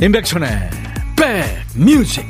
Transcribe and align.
임백천의 0.00 0.70
백뮤직 1.16 2.24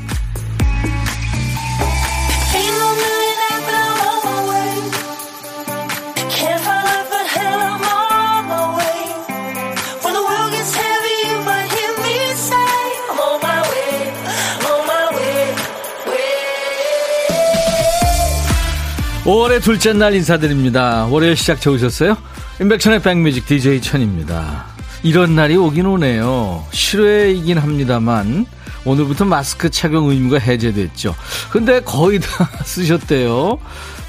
올해 19.26 19.60
둘째 19.60 19.92
날 19.92 20.14
인사드립니다. 20.14 21.04
월요일 21.10 21.37
시작 21.37 21.60
좋으셨어요? 21.60 22.16
임백천의 22.62 23.02
백뮤직 23.02 23.45
DJ 23.45 23.82
천입니다. 23.82 24.77
이런 25.02 25.34
날이 25.34 25.57
오긴 25.57 25.87
오네요. 25.87 26.65
실외이긴 26.70 27.59
합니다만 27.59 28.47
오늘부터 28.84 29.24
마스크 29.24 29.71
착용 29.71 30.11
의무가 30.11 30.38
해제됐죠. 30.38 31.15
근데 31.51 31.80
거의 31.80 32.19
다 32.21 32.48
쓰셨대요. 32.65 33.59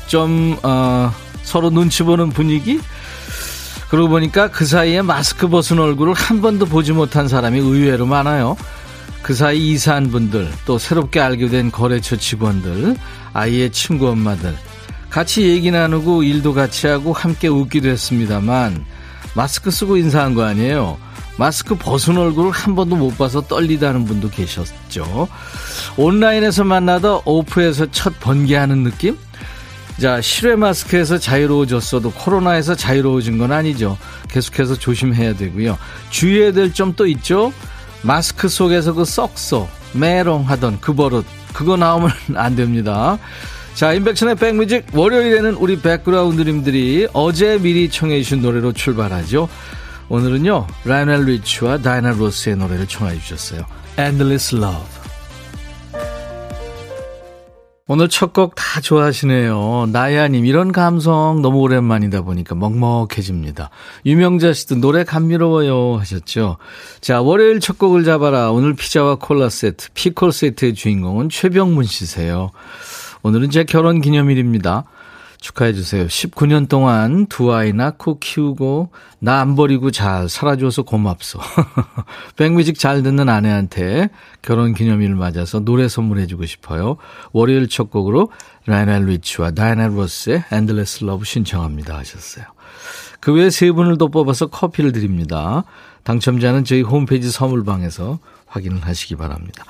좀 0.08 0.58
어, 0.64 1.14
서로 1.44 1.70
눈치 1.70 2.04
보는 2.04 2.30
분위기? 2.30 2.80
그러고 3.90 4.10
보니까 4.10 4.50
그 4.52 4.66
사이에 4.66 5.02
마스크 5.02 5.48
벗은 5.48 5.80
얼굴을 5.80 6.14
한 6.14 6.42
번도 6.42 6.68
보지 6.68 6.94
못한 6.94 7.28
사람이 7.28 7.60
의외로 7.60 8.06
많아요. 8.06 8.56
그 9.22 9.34
사이 9.34 9.72
이사한 9.72 10.12
분들, 10.12 10.50
또 10.66 10.78
새롭게 10.78 11.20
알게 11.20 11.50
된 11.50 11.72
거래처 11.72 12.16
직원들, 12.16 12.96
아이의 13.34 13.72
친구 13.72 14.08
엄마들, 14.10 14.56
같이 15.10 15.44
얘기 15.44 15.72
나누고 15.72 16.24
일도 16.24 16.54
같이 16.54 16.88
하고 16.88 17.14
함께 17.14 17.48
웃기도 17.48 17.90
했습니다만 17.90 18.86
마스크 19.36 19.72
쓰고 19.72 19.98
인사한 19.98 20.34
거 20.34 20.44
아니에요. 20.44 20.98
마스크 21.38 21.76
벗은 21.76 22.18
얼굴을 22.18 22.52
한 22.52 22.76
번도 22.76 22.96
못 22.98 23.18
봐서 23.18 23.42
떨리다는 23.42 24.06
분도 24.06 24.30
계셨죠. 24.30 25.30
온라인에서 25.96 26.66
만나다 26.66 27.20
오프에서 27.26 27.90
첫 27.92 28.20
번개하는 28.20 28.84
느낌? 28.84 29.18
자, 30.02 30.22
실외 30.22 30.56
마스크에서 30.56 31.18
자유로워졌어도 31.18 32.12
코로나에서 32.12 32.76
자유로워진 32.76 33.38
건 33.38 33.52
아니죠. 33.52 33.98
계속해서 34.30 34.76
조심해야 34.76 35.36
되고요. 35.36 35.78
주의해야 36.10 36.52
될 36.54 36.74
점 36.74 36.94
또 36.96 37.06
있죠? 37.08 37.54
마스크 38.02 38.48
속에서 38.48 38.94
그 38.94 39.04
썩소, 39.06 39.68
메롱 39.94 40.48
하던 40.50 40.80
그 40.82 40.94
버릇, 40.94 41.26
그거 41.54 41.76
나오면 41.78 42.12
안 42.36 42.56
됩니다. 42.56 43.18
자, 43.80 43.94
인백션의 43.94 44.36
백뮤직 44.36 44.88
월요일에는 44.94 45.54
우리 45.54 45.80
백그라운드님들이 45.80 47.08
어제 47.14 47.58
미리 47.60 47.90
청해 47.90 48.22
주신 48.22 48.42
노래로 48.42 48.74
출발하죠. 48.74 49.48
오늘은요. 50.10 50.68
라이넬 50.84 51.24
리치와 51.24 51.78
다이나 51.78 52.12
로스의 52.12 52.58
노래를 52.58 52.88
청해 52.88 53.18
주셨어요. 53.20 53.62
Endless 53.98 54.54
Love. 54.54 54.84
오늘 57.88 58.10
첫 58.10 58.34
곡 58.34 58.54
다 58.56 58.82
좋아하시네요. 58.82 59.88
나야님, 59.94 60.46
이런 60.46 60.74
감성 60.74 61.42
너무 61.42 61.60
오랜만이다 61.60 62.24
보니까 62.24 62.56
먹먹해집니다. 62.56 63.70
유명자 64.06 64.52
씨도 64.52 64.76
노래 64.76 65.06
감미로워요 65.06 65.96
하셨죠. 66.00 66.58
자, 67.00 67.22
월요일 67.22 67.62
첫 67.62 67.80
곡을 67.80 68.04
잡아라. 68.04 68.52
오늘 68.52 68.74
피자와 68.74 69.16
콜라 69.16 69.48
세트, 69.48 69.88
피콜 69.94 70.34
세트의 70.34 70.74
주인공은 70.74 71.30
최병문 71.30 71.86
씨세요. 71.86 72.52
오늘은 73.22 73.50
제 73.50 73.64
결혼 73.64 74.02
기념일입니다. 74.02 74.86
축하해 75.42 75.72
주세요. 75.74 76.06
19년 76.06 76.68
동안 76.68 77.26
두 77.28 77.54
아이 77.54 77.72
낳고 77.72 78.20
키우고 78.20 78.90
나 79.20 79.40
안 79.40 79.56
버리고 79.56 79.90
잘 79.90 80.28
살아줘서 80.28 80.84
고맙소. 80.84 81.40
백뮤직 82.36 82.78
잘 82.78 83.04
듣는 83.04 83.30
아내한테 83.30 84.10
결혼 84.42 84.74
기념일을 84.74 85.16
맞아서 85.16 85.60
노래 85.60 85.88
선물해 85.88 86.28
주고 86.28 86.46
싶어요. 86.46 86.98
월요일 87.32 87.70
첫 87.70 87.90
곡으로 87.90 88.32
라이넬 88.66 89.06
리치와 89.06 89.52
다이나 89.52 89.88
로스의 89.88 90.44
Endless 90.52 91.06
Love 91.06 91.26
신청합니다 91.26 91.98
하셨어요. 91.98 92.46
그 93.22 93.34
외에 93.34 93.50
세 93.50 93.72
분을 93.72 93.98
더 93.98 94.08
뽑아서 94.08 94.48
커피를 94.48 94.92
드립니다. 94.92 95.64
당첨자는 96.04 96.66
저희 96.66 96.82
홈페이지 96.82 97.32
선물방에서 97.32 98.20
확인을 98.48 98.86
하시기 98.86 99.16
바랍니다. 99.16 99.64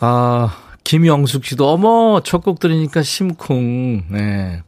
아, 0.00 0.56
김영숙 0.96 1.46
씨도 1.46 1.70
어머 1.70 2.20
첫 2.22 2.42
곡 2.42 2.60
들으니까 2.60 3.02
심쿵. 3.02 4.08
네. 4.10 4.62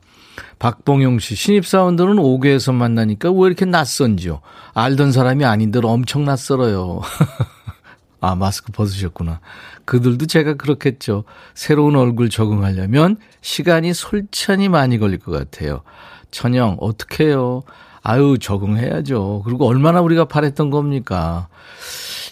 박봉용 0.58 1.18
씨 1.18 1.34
신입사원들은 1.34 2.14
5개에서 2.16 2.72
만나니까 2.72 3.30
왜 3.30 3.46
이렇게 3.46 3.66
낯선지요? 3.66 4.40
알던 4.72 5.12
사람이 5.12 5.44
아닌들 5.44 5.84
엄청 5.84 6.24
낯설어요. 6.24 7.02
아 8.22 8.34
마스크 8.36 8.72
벗으셨구나. 8.72 9.40
그들도 9.84 10.24
제가 10.24 10.54
그렇겠죠. 10.54 11.24
새로운 11.52 11.94
얼굴 11.94 12.30
적응하려면 12.30 13.18
시간이 13.42 13.92
솔찬히 13.92 14.70
많이 14.70 14.96
걸릴 14.96 15.18
것 15.18 15.30
같아요. 15.30 15.82
천영 16.30 16.78
어떡해요? 16.80 17.64
아유 18.02 18.38
적응해야죠. 18.40 19.42
그리고 19.44 19.66
얼마나 19.66 20.00
우리가 20.00 20.24
바랬던 20.24 20.70
겁니까? 20.70 21.48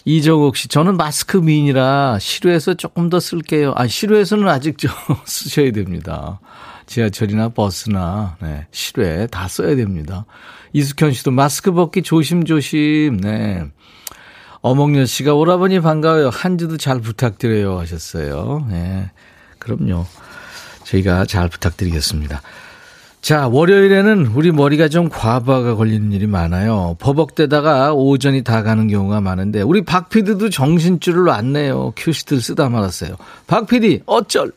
이정옥 0.05 0.57
씨, 0.57 0.67
저는 0.67 0.97
마스크 0.97 1.37
미인이라 1.37 2.19
실외에서 2.19 2.73
조금 2.73 3.09
더 3.09 3.19
쓸게요. 3.19 3.73
아, 3.75 3.87
실내에서는 3.87 4.47
아직 4.47 4.77
좀 4.77 4.91
쓰셔야 5.25 5.71
됩니다. 5.71 6.39
지하철이나 6.85 7.49
버스나, 7.49 8.35
네, 8.41 8.67
실내 8.71 9.27
다 9.27 9.47
써야 9.47 9.75
됩니다. 9.75 10.25
이숙현 10.73 11.13
씨도 11.13 11.31
마스크 11.31 11.71
벗기 11.71 12.01
조심조심, 12.01 13.21
네. 13.21 13.65
어몽여 14.61 15.05
씨가 15.05 15.33
오라버니 15.33 15.79
반가워요. 15.81 16.29
한 16.29 16.57
주도 16.57 16.77
잘 16.77 16.99
부탁드려요. 16.99 17.79
하셨어요. 17.79 18.65
네. 18.69 19.11
그럼요. 19.59 20.05
저희가 20.85 21.25
잘 21.25 21.49
부탁드리겠습니다. 21.49 22.41
자, 23.23 23.47
월요일에는 23.47 24.33
우리 24.35 24.51
머리가 24.51 24.89
좀 24.89 25.07
과부하가 25.07 25.75
걸리는 25.75 26.11
일이 26.11 26.27
많아요. 26.27 26.97
버벅대다가 26.99 27.93
오전이 27.93 28.43
다 28.43 28.63
가는 28.63 28.89
경우가 28.89 29.21
많은데, 29.21 29.61
우리 29.61 29.81
박 29.85 30.09
PD도 30.09 30.49
정신줄을 30.49 31.23
놨네요. 31.23 31.93
큐시트를 31.95 32.41
쓰다 32.41 32.67
말았어요. 32.67 33.15
박 33.47 33.65
PD, 33.65 34.01
어쩔! 34.07 34.51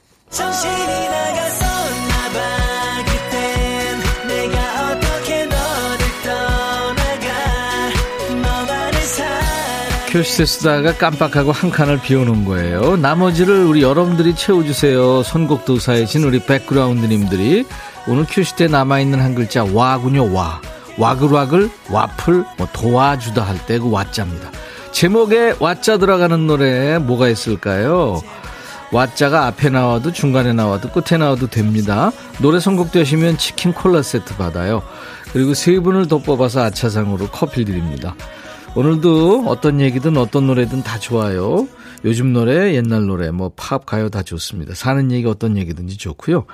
큐시트 10.16 10.46
쓰다가 10.46 10.94
깜빡하고 10.94 11.52
한 11.52 11.70
칸을 11.70 12.00
비워놓은 12.00 12.46
거예요. 12.46 12.96
나머지를 12.96 13.64
우리 13.64 13.82
여러분들이 13.82 14.34
채워주세요. 14.34 15.22
선곡도 15.22 15.78
사이신 15.78 16.24
우리 16.24 16.38
백그라운드님들이. 16.40 17.66
오늘 18.08 18.24
큐시트에 18.24 18.68
남아있는 18.68 19.20
한 19.20 19.34
글자 19.34 19.62
와군요 19.62 20.32
와. 20.32 20.62
와글와글 20.96 21.68
와플 21.90 22.44
뭐 22.56 22.66
도와주다 22.72 23.42
할 23.42 23.58
때 23.66 23.78
그 23.78 23.90
와자입니다. 23.90 24.50
제목에 24.90 25.56
와자 25.60 25.98
들어가는 25.98 26.46
노래 26.46 26.96
뭐가 26.98 27.28
있을까요? 27.28 28.22
와자가 28.92 29.46
앞에 29.48 29.68
나와도 29.68 30.12
중간에 30.12 30.54
나와도 30.54 30.92
끝에 30.92 31.18
나와도 31.18 31.48
됩니다. 31.48 32.10
노래 32.38 32.58
선곡되시면 32.58 33.36
치킨 33.36 33.74
콜라 33.74 34.00
세트 34.00 34.36
받아요. 34.36 34.80
그리고 35.34 35.52
세 35.52 35.78
분을 35.78 36.08
더 36.08 36.16
뽑아서 36.16 36.62
아차상으로 36.62 37.28
커피 37.28 37.66
드립니다 37.66 38.14
오늘도 38.76 39.44
어떤 39.46 39.80
얘기든 39.80 40.18
어떤 40.18 40.46
노래든 40.46 40.82
다 40.82 40.98
좋아요 40.98 41.66
요즘 42.04 42.34
노래 42.34 42.74
옛날 42.74 43.06
노래 43.06 43.30
뭐 43.30 43.50
팝 43.56 43.86
가요 43.86 44.10
다 44.10 44.22
좋습니다 44.22 44.74
사는 44.74 45.10
얘기 45.10 45.26
어떤 45.26 45.56
얘기든지 45.56 45.96
좋고요 45.96 46.44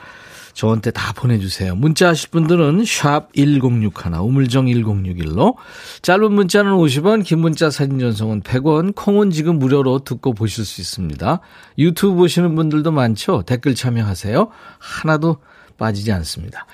저한테 0.55 0.91
다 0.91 1.15
보내주세요. 1.15 1.75
문자 1.75 2.09
하실 2.09 2.29
분들은 2.29 2.85
샵 2.85 3.33
1061, 3.35 3.91
우물정 4.21 4.67
1061로 4.67 5.55
짧은 6.03 6.31
문자는 6.31 6.73
50원, 6.73 7.25
긴 7.25 7.39
문자 7.39 7.71
사진 7.71 7.99
전송은 7.99 8.43
100원, 8.43 8.95
콩은 8.95 9.31
지금 9.31 9.59
무료로 9.59 10.01
듣고 10.01 10.35
보실 10.35 10.67
수 10.67 10.83
있습니다. 10.83 11.41
유튜브 11.79 12.17
보시는 12.17 12.55
분들도 12.55 12.93
많죠? 12.93 13.45
댓글 13.47 13.75
참여하세요. 13.75 14.51
하나도 14.79 15.39
빠지지 15.79 16.13
않습니다. 16.13 16.67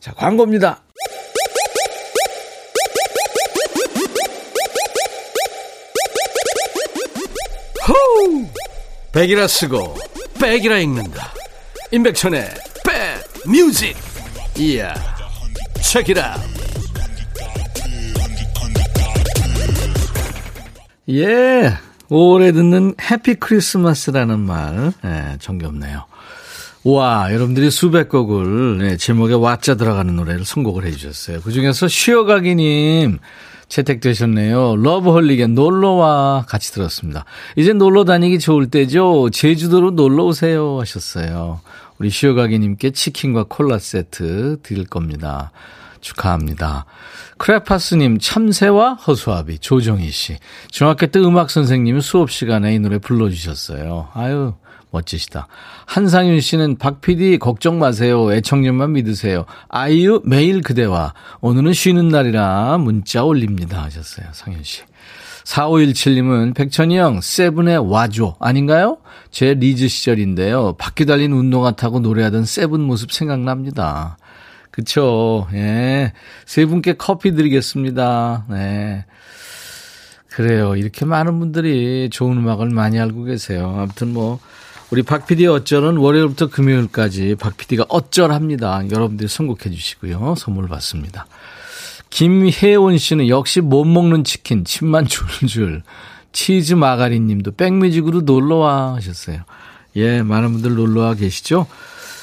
자, 0.00 0.12
광고입니다. 0.14 0.82
호우! 7.90 8.46
백이라 9.12 9.48
쓰고 9.48 9.96
백이라 10.40 10.78
읽는다. 10.78 11.32
임백천의 11.90 12.48
뮤직. 13.46 13.96
이야 14.56 14.94
체키라. 15.82 16.36
예 21.10 21.72
오래 22.08 22.52
듣는 22.52 22.94
해피 23.10 23.34
크리스마스라는 23.34 24.38
말. 24.40 24.92
예, 25.04 25.36
정겹네요. 25.40 26.04
와 26.84 27.28
여러분들이 27.32 27.70
수백 27.70 28.08
곡을 28.08 28.78
예, 28.82 28.96
제목에 28.96 29.34
와짜 29.34 29.74
들어가는 29.74 30.14
노래를 30.14 30.44
선곡을 30.44 30.86
해 30.86 30.92
주셨어요. 30.92 31.40
그중에서 31.40 31.88
쉬어가기님 31.88 33.18
채택되셨네요. 33.70 34.76
러브홀릭의 34.76 35.48
놀러와 35.48 36.44
같이 36.46 36.72
들었습니다. 36.72 37.24
이제 37.56 37.72
놀러 37.72 38.04
다니기 38.04 38.38
좋을 38.38 38.68
때죠. 38.68 39.30
제주도로 39.30 39.92
놀러 39.92 40.24
오세요 40.24 40.78
하셨어요. 40.80 41.60
우리 41.98 42.10
시어가게님께 42.10 42.90
치킨과 42.90 43.44
콜라 43.48 43.78
세트 43.78 44.58
드릴 44.62 44.86
겁니다. 44.86 45.52
축하합니다. 46.00 46.86
크레파스님, 47.38 48.18
참새와 48.18 48.94
허수아비, 48.94 49.58
조정희 49.58 50.10
씨. 50.10 50.38
중학교 50.70 51.06
때 51.06 51.20
음악 51.20 51.50
선생님이 51.50 52.00
수업 52.00 52.30
시간에 52.30 52.74
이 52.74 52.78
노래 52.78 52.98
불러주셨어요. 52.98 54.08
아유, 54.14 54.54
멋지시다. 54.90 55.46
한상윤 55.86 56.40
씨는 56.40 56.78
박 56.78 57.00
PD 57.00 57.38
걱정 57.38 57.78
마세요. 57.78 58.32
애청년만 58.32 58.92
믿으세요. 58.92 59.44
아이유 59.68 60.22
매일 60.24 60.62
그대와 60.62 61.14
오늘은 61.40 61.72
쉬는 61.72 62.08
날이라 62.08 62.78
문자 62.78 63.24
올립니다 63.24 63.82
하셨어요. 63.82 64.26
상윤 64.32 64.62
씨. 64.62 64.82
4517님은 65.44 66.54
백천이 66.54 66.98
형 66.98 67.20
세븐의 67.20 67.90
와줘 67.90 68.36
아닌가요? 68.40 68.98
제 69.30 69.54
리즈 69.54 69.88
시절인데요. 69.88 70.74
바퀴 70.78 71.06
달린 71.06 71.32
운동화 71.32 71.72
타고 71.72 72.00
노래하던 72.00 72.44
세븐 72.44 72.80
모습 72.80 73.12
생각납니다. 73.12 74.16
그쵸. 74.70 75.48
예. 75.52 76.12
세 76.46 76.64
분께 76.66 76.94
커피 76.94 77.34
드리겠습니다. 77.34 78.46
네. 78.48 79.04
그래요. 80.28 80.76
이렇게 80.76 81.04
많은 81.04 81.38
분들이 81.40 82.08
좋은 82.10 82.38
음악을 82.38 82.70
많이 82.70 82.98
알고 82.98 83.24
계세요. 83.24 83.74
아무튼 83.76 84.12
뭐, 84.12 84.38
우리 84.90 85.04
박 85.04 85.26
PD 85.26 85.46
어쩔은 85.46 85.98
월요일부터 85.98 86.48
금요일까지 86.48 87.36
박 87.38 87.56
PD가 87.56 87.86
어쩔합니다. 87.88 88.82
여러분들이 88.90 89.28
선곡해 89.28 89.70
주시고요. 89.70 90.34
선물 90.36 90.66
받습니다. 90.66 91.26
김혜원 92.10 92.98
씨는 92.98 93.28
역시 93.28 93.60
못 93.60 93.84
먹는 93.84 94.24
치킨, 94.24 94.64
침만 94.64 95.06
줄줄. 95.06 95.82
치즈 96.32 96.74
마가린 96.74 97.28
님도 97.28 97.52
백뮤직으로 97.52 98.22
놀러와 98.22 98.96
하셨어요. 98.96 99.42
예, 99.94 100.22
많은 100.22 100.52
분들 100.52 100.74
놀러와 100.74 101.14
계시죠? 101.14 101.66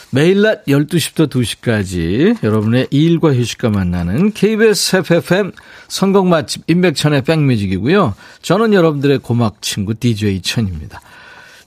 매일 0.09 0.41
낮 0.41 0.65
12시부터 0.65 1.29
2시까지 1.29 2.41
여러분의 2.43 2.87
일과 2.91 3.33
휴식과 3.33 3.69
만나는 3.69 4.31
KBS 4.31 4.97
FFM 4.97 5.51
선곡 5.87 6.27
맛집 6.27 6.63
임백천의 6.67 7.23
백뮤직이고요. 7.23 8.13
저는 8.41 8.73
여러분들의 8.73 9.19
고막 9.19 9.61
친구 9.61 9.93
DJ 9.93 10.41
천입니다. 10.41 11.01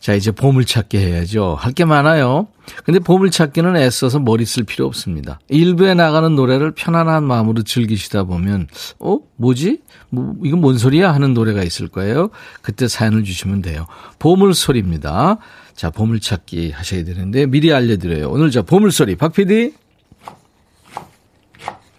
자, 0.00 0.14
이제 0.14 0.30
보물찾기 0.30 0.96
해야죠. 0.96 1.56
할 1.60 1.72
게 1.74 1.84
많아요. 1.84 2.48
근데 2.84 2.98
보물찾기는 3.00 3.76
애써서 3.76 4.18
머리 4.18 4.44
쓸 4.46 4.64
필요 4.64 4.86
없습니다. 4.86 5.40
일부에 5.48 5.92
나가는 5.94 6.34
노래를 6.34 6.70
편안한 6.72 7.22
마음으로 7.24 7.62
즐기시다 7.62 8.24
보면, 8.24 8.68
어? 8.98 9.18
뭐지? 9.36 9.80
뭐, 10.08 10.34
이건 10.44 10.60
뭔 10.60 10.78
소리야? 10.78 11.12
하는 11.12 11.34
노래가 11.34 11.62
있을 11.62 11.88
거예요. 11.88 12.30
그때 12.62 12.88
사연을 12.88 13.24
주시면 13.24 13.60
돼요. 13.62 13.86
보물소리입니다. 14.18 15.36
자, 15.74 15.90
보물찾기 15.90 16.70
하셔야 16.70 17.04
되는데, 17.04 17.46
미리 17.46 17.72
알려드려요. 17.72 18.30
오늘 18.30 18.50
자, 18.50 18.62
보물소리. 18.62 19.16
박 19.16 19.32
PD? 19.34 19.72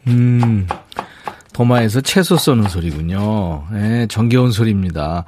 음, 0.08 0.68
도마에서 1.62 2.02
채소 2.02 2.38
써는 2.38 2.70
소리군요. 2.70 3.66
네, 3.72 4.08
정겨운 4.08 4.52
소리입니다. 4.52 5.26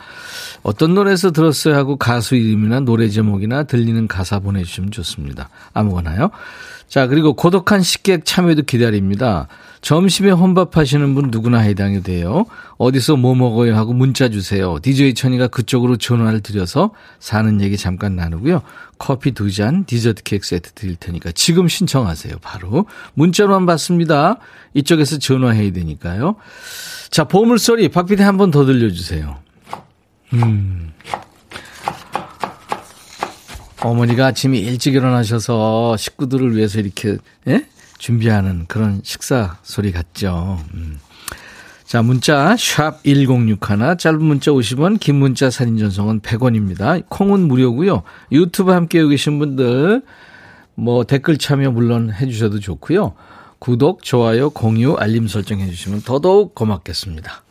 어떤 0.63 0.95
노래에서 0.95 1.31
들었어요 1.31 1.75
하고 1.75 1.95
가수 1.97 2.35
이름이나 2.35 2.79
노래 2.79 3.07
제목이나 3.07 3.63
들리는 3.63 4.07
가사 4.07 4.39
보내주시면 4.39 4.91
좋습니다. 4.91 5.49
아무거나요. 5.73 6.31
자, 6.87 7.07
그리고 7.07 7.33
고독한 7.33 7.81
식객 7.81 8.25
참여도 8.25 8.63
기다립니다. 8.63 9.47
점심에 9.83 10.31
혼밥하시는 10.31 11.13
분 11.13 11.29
누구나 11.29 11.59
해당이 11.59 12.03
돼요. 12.03 12.45
어디서 12.77 13.17
뭐 13.17 13.35
먹어요 13.35 13.75
하고 13.75 13.91
문자 13.91 14.29
주세요. 14.29 14.79
DJ 14.81 15.13
천이가 15.13 15.49
그쪽으로 15.49 15.97
전화를 15.97 16.39
드려서 16.39 16.91
사는 17.19 17.59
얘기 17.59 17.75
잠깐 17.75 18.15
나누고요. 18.15 18.61
커피 18.97 19.33
두 19.33 19.51
잔, 19.51 19.83
디저트 19.83 20.23
케이크 20.23 20.47
세트 20.47 20.71
드릴 20.71 20.95
테니까 20.95 21.33
지금 21.33 21.67
신청하세요. 21.67 22.37
바로 22.41 22.85
문자로만 23.13 23.65
받습니다. 23.65 24.37
이쪽에서 24.73 25.19
전화해야 25.19 25.73
되니까요. 25.73 26.37
자, 27.11 27.25
보물소리 27.25 27.89
박PD 27.89 28.23
한번 28.23 28.51
더 28.51 28.65
들려주세요. 28.65 29.35
음. 30.31 30.93
어머니가 33.81 34.27
아침에 34.27 34.57
일찍 34.59 34.93
일어나셔서 34.93 35.97
식구들을 35.97 36.55
위해서 36.55 36.79
이렇게 36.79 37.17
예? 37.49 37.65
준비하는 38.03 38.65
그런 38.67 38.99
식사 39.01 39.55
소리 39.63 39.93
같죠. 39.93 40.59
음. 40.73 40.99
자, 41.85 42.01
문자 42.01 42.53
샵 42.57 43.01
1061, 43.05 43.97
짧은 43.97 44.21
문자 44.21 44.51
50원, 44.51 44.99
긴 44.99 45.15
문자 45.15 45.49
사진 45.49 45.77
전송은 45.77 46.19
100원입니다. 46.19 47.01
콩은 47.07 47.47
무료고요. 47.47 48.03
유튜브 48.33 48.71
함께 48.71 49.07
계신 49.07 49.39
분들 49.39 50.01
뭐 50.75 51.05
댓글 51.05 51.37
참여 51.37 51.71
물론 51.71 52.11
해 52.11 52.27
주셔도 52.27 52.59
좋고요. 52.59 53.13
구독, 53.59 54.03
좋아요, 54.03 54.49
공유, 54.49 54.95
알림 54.95 55.29
설정 55.29 55.61
해 55.61 55.69
주시면 55.69 56.01
더더욱 56.01 56.55
고맙겠습니다. 56.55 57.41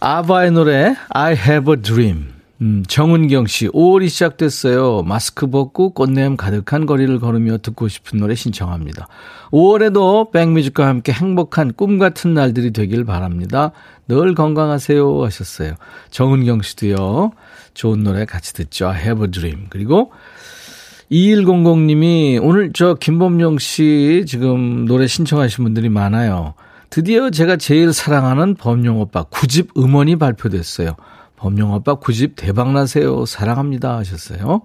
아바의 0.00 0.52
노래 0.52 0.96
I 1.10 1.34
have 1.34 1.70
a 1.74 1.82
dream 1.82 2.37
음, 2.60 2.82
정은경 2.88 3.46
씨, 3.46 3.68
5월이 3.68 4.08
시작됐어요. 4.08 5.02
마스크 5.02 5.46
벗고 5.46 5.90
꽃냄 5.90 6.36
가득한 6.36 6.86
거리를 6.86 7.20
걸으며 7.20 7.58
듣고 7.58 7.86
싶은 7.86 8.18
노래 8.18 8.34
신청합니다. 8.34 9.06
5월에도 9.52 10.32
백뮤직과 10.32 10.86
함께 10.86 11.12
행복한 11.12 11.72
꿈 11.72 11.98
같은 11.98 12.34
날들이 12.34 12.72
되길 12.72 13.04
바랍니다. 13.04 13.70
늘 14.08 14.34
건강하세요 14.34 15.24
하셨어요. 15.24 15.74
정은경 16.10 16.62
씨도요. 16.62 17.30
좋은 17.74 18.02
노래 18.02 18.24
같이 18.24 18.52
듣죠. 18.54 18.92
Have 18.92 19.24
a 19.26 19.30
dream. 19.30 19.66
그리고 19.70 20.10
2100님이 21.12 22.40
오늘 22.42 22.72
저 22.74 22.94
김범용 22.94 23.58
씨 23.58 24.24
지금 24.26 24.84
노래 24.84 25.06
신청하신 25.06 25.62
분들이 25.62 25.88
많아요. 25.88 26.54
드디어 26.90 27.30
제가 27.30 27.56
제일 27.56 27.92
사랑하는 27.92 28.56
범용 28.56 29.00
오빠 29.00 29.22
9집 29.24 29.78
음원이 29.78 30.16
발표됐어요. 30.16 30.96
범용 31.38 31.72
오빠 31.72 31.94
9집 31.94 32.32
대박나세요. 32.36 33.24
사랑합니다. 33.24 33.96
하셨어요. 33.98 34.62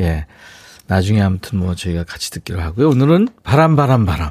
예. 0.00 0.26
나중에 0.88 1.22
아무튼 1.22 1.58
뭐 1.60 1.74
저희가 1.74 2.04
같이 2.04 2.30
듣기로 2.30 2.60
하고요. 2.60 2.88
오늘은 2.90 3.28
바람, 3.42 3.76
바람, 3.76 4.04
바람. 4.04 4.30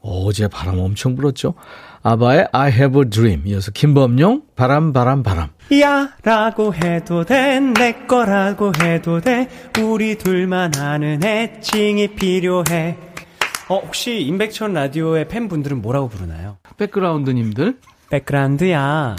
어제 0.00 0.48
바람 0.48 0.78
엄청 0.78 1.14
불었죠. 1.16 1.54
아바의 2.02 2.48
I 2.52 2.72
have 2.72 3.00
a 3.00 3.08
dream. 3.08 3.46
이어서 3.46 3.70
김범용, 3.70 4.42
바람, 4.56 4.92
바람, 4.92 5.22
바람. 5.22 5.50
야 5.80 6.10
라고 6.24 6.74
해도 6.74 7.24
돼, 7.24 7.60
내 7.60 7.92
거라고 8.06 8.72
해도 8.82 9.20
돼. 9.20 9.48
우리 9.80 10.18
둘만 10.18 10.76
아는 10.76 11.22
애칭이 11.22 12.08
필요해. 12.16 12.98
어, 13.68 13.78
혹시 13.78 14.20
임백천 14.20 14.74
라디오의 14.74 15.28
팬분들은 15.28 15.80
뭐라고 15.80 16.08
부르나요? 16.08 16.58
백그라운드님들? 16.76 17.78
백그라운드야. 18.10 19.16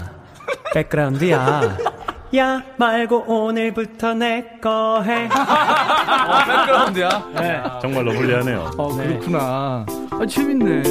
백그라운드야. 0.74 1.78
야 2.36 2.62
말고 2.78 3.24
오늘부터 3.28 4.14
내 4.14 4.58
거 4.60 5.02
해. 5.02 5.26
어, 5.30 6.44
백그라운드야. 6.46 7.30
네. 7.34 7.62
정말로 7.82 8.12
불리하네요. 8.12 8.70
어, 8.76 8.88
그렇구나. 8.96 9.86
아, 10.10 10.26
재밌네. 10.26 10.82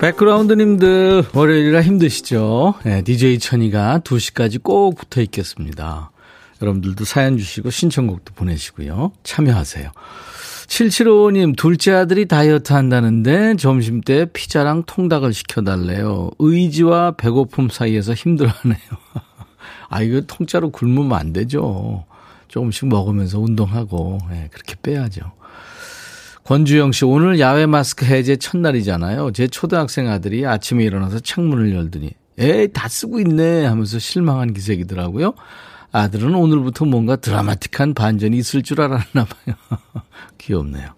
백그라운드님들 0.00 1.24
월요일이라 1.32 1.82
힘드시죠? 1.82 2.74
네, 2.84 3.02
DJ 3.02 3.38
천이가 3.38 4.00
2시까지 4.04 4.62
꼭 4.62 4.96
붙어 4.96 5.20
있겠습니다. 5.22 6.10
여러분들도 6.60 7.04
사연 7.04 7.38
주시고 7.38 7.70
신청곡도 7.70 8.34
보내시고요. 8.34 9.12
참여하세요. 9.22 9.90
7755님, 10.74 11.56
둘째 11.56 11.92
아들이 11.92 12.26
다이어트 12.26 12.72
한다는데 12.72 13.54
점심 13.54 14.00
때 14.00 14.26
피자랑 14.32 14.82
통닭을 14.86 15.32
시켜달래요. 15.32 16.30
의지와 16.40 17.12
배고픔 17.12 17.68
사이에서 17.68 18.12
힘들어하네요. 18.12 18.76
아, 19.88 20.02
이거 20.02 20.22
통짜로 20.22 20.70
굶으면 20.70 21.12
안 21.16 21.32
되죠. 21.32 22.04
조금씩 22.48 22.88
먹으면서 22.88 23.38
운동하고, 23.38 24.18
네, 24.28 24.48
그렇게 24.50 24.74
빼야죠. 24.82 25.30
권주영 26.42 26.90
씨, 26.90 27.04
오늘 27.04 27.38
야외 27.38 27.66
마스크 27.66 28.04
해제 28.04 28.34
첫날이잖아요. 28.34 29.30
제 29.30 29.46
초등학생 29.46 30.08
아들이 30.08 30.44
아침에 30.44 30.82
일어나서 30.82 31.20
창문을 31.20 31.72
열더니, 31.72 32.10
에이, 32.38 32.68
다 32.72 32.88
쓰고 32.88 33.20
있네 33.20 33.64
하면서 33.64 34.00
실망한 34.00 34.52
기색이더라고요. 34.52 35.34
아들은 35.94 36.34
오늘부터 36.34 36.86
뭔가 36.86 37.14
드라마틱한 37.14 37.94
반전이 37.94 38.36
있을 38.38 38.64
줄 38.64 38.80
알았나 38.80 39.04
봐요. 39.12 39.54
귀엽네요. 40.38 40.88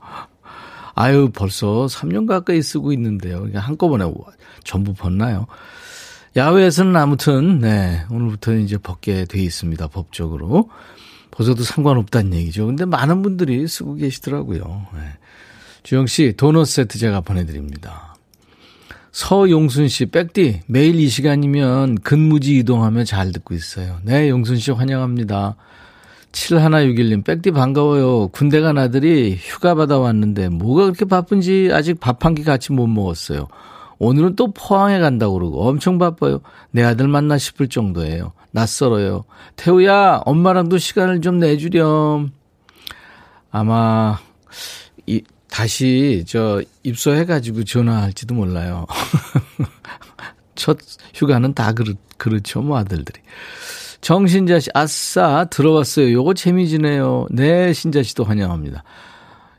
아유, 0.95 1.31
벌써 1.35 1.85
3년 1.85 2.27
가까이 2.27 2.63
쓰고 2.63 2.95
있는데요. 2.95 3.41
그러니까 3.41 3.61
한꺼번에 3.61 4.11
전부 4.65 4.95
벗나요? 4.95 5.49
야외에서는 6.35 6.97
아무튼, 6.97 7.59
네, 7.59 8.07
오늘부터 8.11 8.55
이제 8.55 8.79
벗게 8.79 9.27
돼 9.27 9.43
있습니다. 9.43 9.87
법적으로. 9.89 10.71
벗어도 11.31 11.63
상관없다는 11.63 12.33
얘기죠. 12.33 12.65
근데 12.65 12.87
많은 12.87 13.21
분들이 13.21 13.69
쓰고 13.69 13.97
계시더라고요. 13.97 14.87
네. 14.95 15.01
주영 15.83 16.07
씨, 16.07 16.33
도넛 16.39 16.67
세트 16.67 16.99
제가 16.99 17.21
보내드립니다. 17.21 18.06
서용순 19.17 19.89
씨, 19.89 20.05
백디, 20.05 20.61
매일 20.67 21.01
이 21.01 21.09
시간이면 21.09 22.01
근무지 22.03 22.59
이동하며 22.59 23.05
잘 23.05 23.33
듣고 23.33 23.55
있어요. 23.55 23.97
네, 24.03 24.29
용순 24.29 24.59
씨 24.59 24.71
환영합니다. 24.73 25.57
7161님, 26.33 27.25
백디 27.25 27.53
반가워요. 27.53 28.29
군대 28.29 28.61
간 28.61 28.77
아들이 28.77 29.35
휴가 29.41 29.75
받아 29.75 29.99
왔는데 29.99 30.51
뭐가 30.51 30.83
그렇게 30.83 31.07
바쁜지 31.07 31.71
아직 31.73 31.99
밥 31.99 32.27
한 32.27 32.35
끼 32.35 32.45
같이 32.45 32.75
못 32.75 32.87
먹었어요. 32.89 33.49
오늘은 33.99 34.37
또 34.37 34.53
포항에 34.53 34.99
간다고 34.99 35.39
그러고 35.39 35.67
엄청 35.67 35.97
바빠요. 35.97 36.41
내 36.71 36.83
아들 36.83 37.09
만나 37.09 37.39
싶을 37.39 37.69
정도예요. 37.69 38.33
낯설어요. 38.51 39.25
태우야, 39.57 40.21
엄마랑도 40.27 40.77
시간을 40.77 41.23
좀 41.23 41.39
내주렴. 41.39 42.33
아마, 43.51 44.19
이, 45.07 45.23
다시 45.49 46.25
저 46.27 46.63
입소해가지고 46.83 47.65
전화할지도 47.65 48.35
몰라요. 48.35 48.87
첫 50.55 50.79
휴가는 51.15 51.53
다 51.55 51.73
그렇, 51.73 51.95
그렇죠, 52.17 52.63
뭐 52.63 52.79
아들들이. 52.79 53.21
정신자 54.01 54.61
씨, 54.61 54.71
아싸, 54.75 55.47
들어왔어요. 55.51 56.13
요거 56.13 56.35
재미지네요. 56.35 57.27
네, 57.31 57.73
신자 57.73 58.03
씨도 58.03 58.25
환영합니다. 58.25 58.85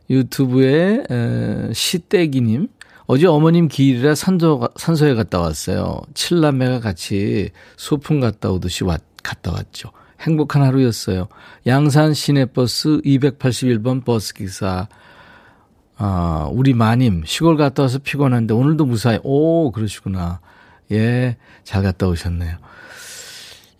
유튜브에, 0.09 1.03
에, 1.09 1.73
시떼기님. 1.73 2.67
어제 3.07 3.25
어머님 3.25 3.67
기일이라 3.67 4.15
산소, 4.15 4.67
산소에 4.75 5.15
갔다 5.15 5.39
왔어요. 5.39 6.01
칠남매가 6.13 6.81
같이 6.81 7.51
소풍 7.77 8.19
갔다 8.19 8.51
오듯이 8.51 8.83
왔, 8.83 9.01
갔다 9.23 9.51
왔죠. 9.51 9.91
행복한 10.21 10.63
하루였어요. 10.63 11.27
양산 11.65 12.13
시내버스 12.13 13.01
281번 13.05 14.03
버스기사. 14.03 14.87
아, 15.97 16.47
우리 16.51 16.73
마님, 16.73 17.23
시골 17.25 17.57
갔다 17.57 17.83
와서 17.83 17.97
피곤한데 17.99 18.53
오늘도 18.53 18.85
무사히, 18.85 19.19
오, 19.23 19.71
그러시구나. 19.71 20.39
예, 20.91 21.37
잘 21.63 21.83
갔다 21.83 22.07
오셨네요. 22.07 22.57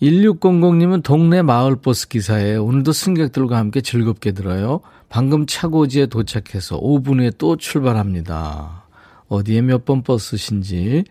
1600님은 0.01 1.03
동네 1.03 1.41
마을버스 1.41 2.07
기사예요. 2.09 2.63
오늘도 2.65 2.91
승객들과 2.91 3.57
함께 3.57 3.81
즐겁게 3.81 4.31
들어요. 4.31 4.81
방금 5.09 5.45
차고지에 5.45 6.07
도착해서 6.07 6.79
5분 6.79 7.19
후에 7.19 7.31
또 7.37 7.55
출발합니다. 7.55 8.83
어디에 9.29 9.61
몇 9.61 9.85
번 9.85 10.03
버스신지 10.03 11.03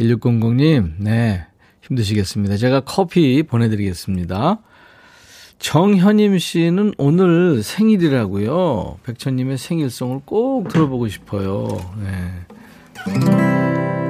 1600님, 0.00 0.94
네, 0.98 1.46
힘드시겠습니다. 1.82 2.56
제가 2.56 2.80
커피 2.80 3.42
보내드리겠습니다. 3.42 4.60
정현임 5.58 6.38
씨는 6.38 6.94
오늘 6.98 7.62
생일이라고요. 7.62 8.98
백천님의 9.04 9.58
생일송을 9.58 10.20
꼭 10.24 10.68
들어보고 10.68 11.08
싶어요. 11.08 11.68
네. 12.02 12.10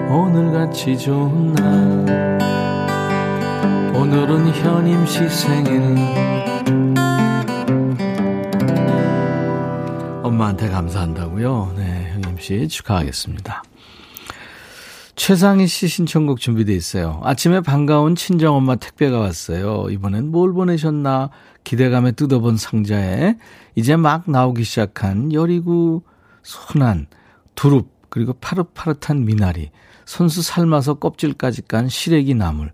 오늘같이 0.08 0.98
좋은 0.98 1.52
날 1.54 2.38
오늘은 3.94 4.48
현임 4.48 5.06
씨 5.06 5.28
생일 5.28 5.80
엄마한테 10.22 10.68
감사한다고요. 10.68 11.74
네, 11.76 12.10
형님 12.12 12.38
씨 12.38 12.68
축하하겠습니다. 12.68 13.62
최상희 15.16 15.66
씨 15.66 15.88
신청곡 15.88 16.40
준비돼 16.40 16.74
있어요. 16.74 17.20
아침에 17.24 17.62
반가운 17.62 18.14
친정엄마 18.14 18.76
택배가 18.76 19.18
왔어요. 19.18 19.86
이번엔 19.90 20.30
뭘 20.30 20.52
보내셨나 20.52 21.30
기대감에 21.64 22.12
뜯어본 22.12 22.58
상자에 22.58 23.36
이제 23.74 23.96
막 23.96 24.30
나오기 24.30 24.62
시작한 24.62 25.32
여리고 25.32 26.02
순한 26.42 27.06
두릅 27.54 27.90
그리고 28.10 28.34
파릇파릇한 28.34 29.24
미나리 29.24 29.70
손수 30.04 30.42
삶아서 30.42 30.94
껍질까지 30.94 31.62
깐 31.62 31.88
시래기 31.88 32.34
나물 32.34 32.72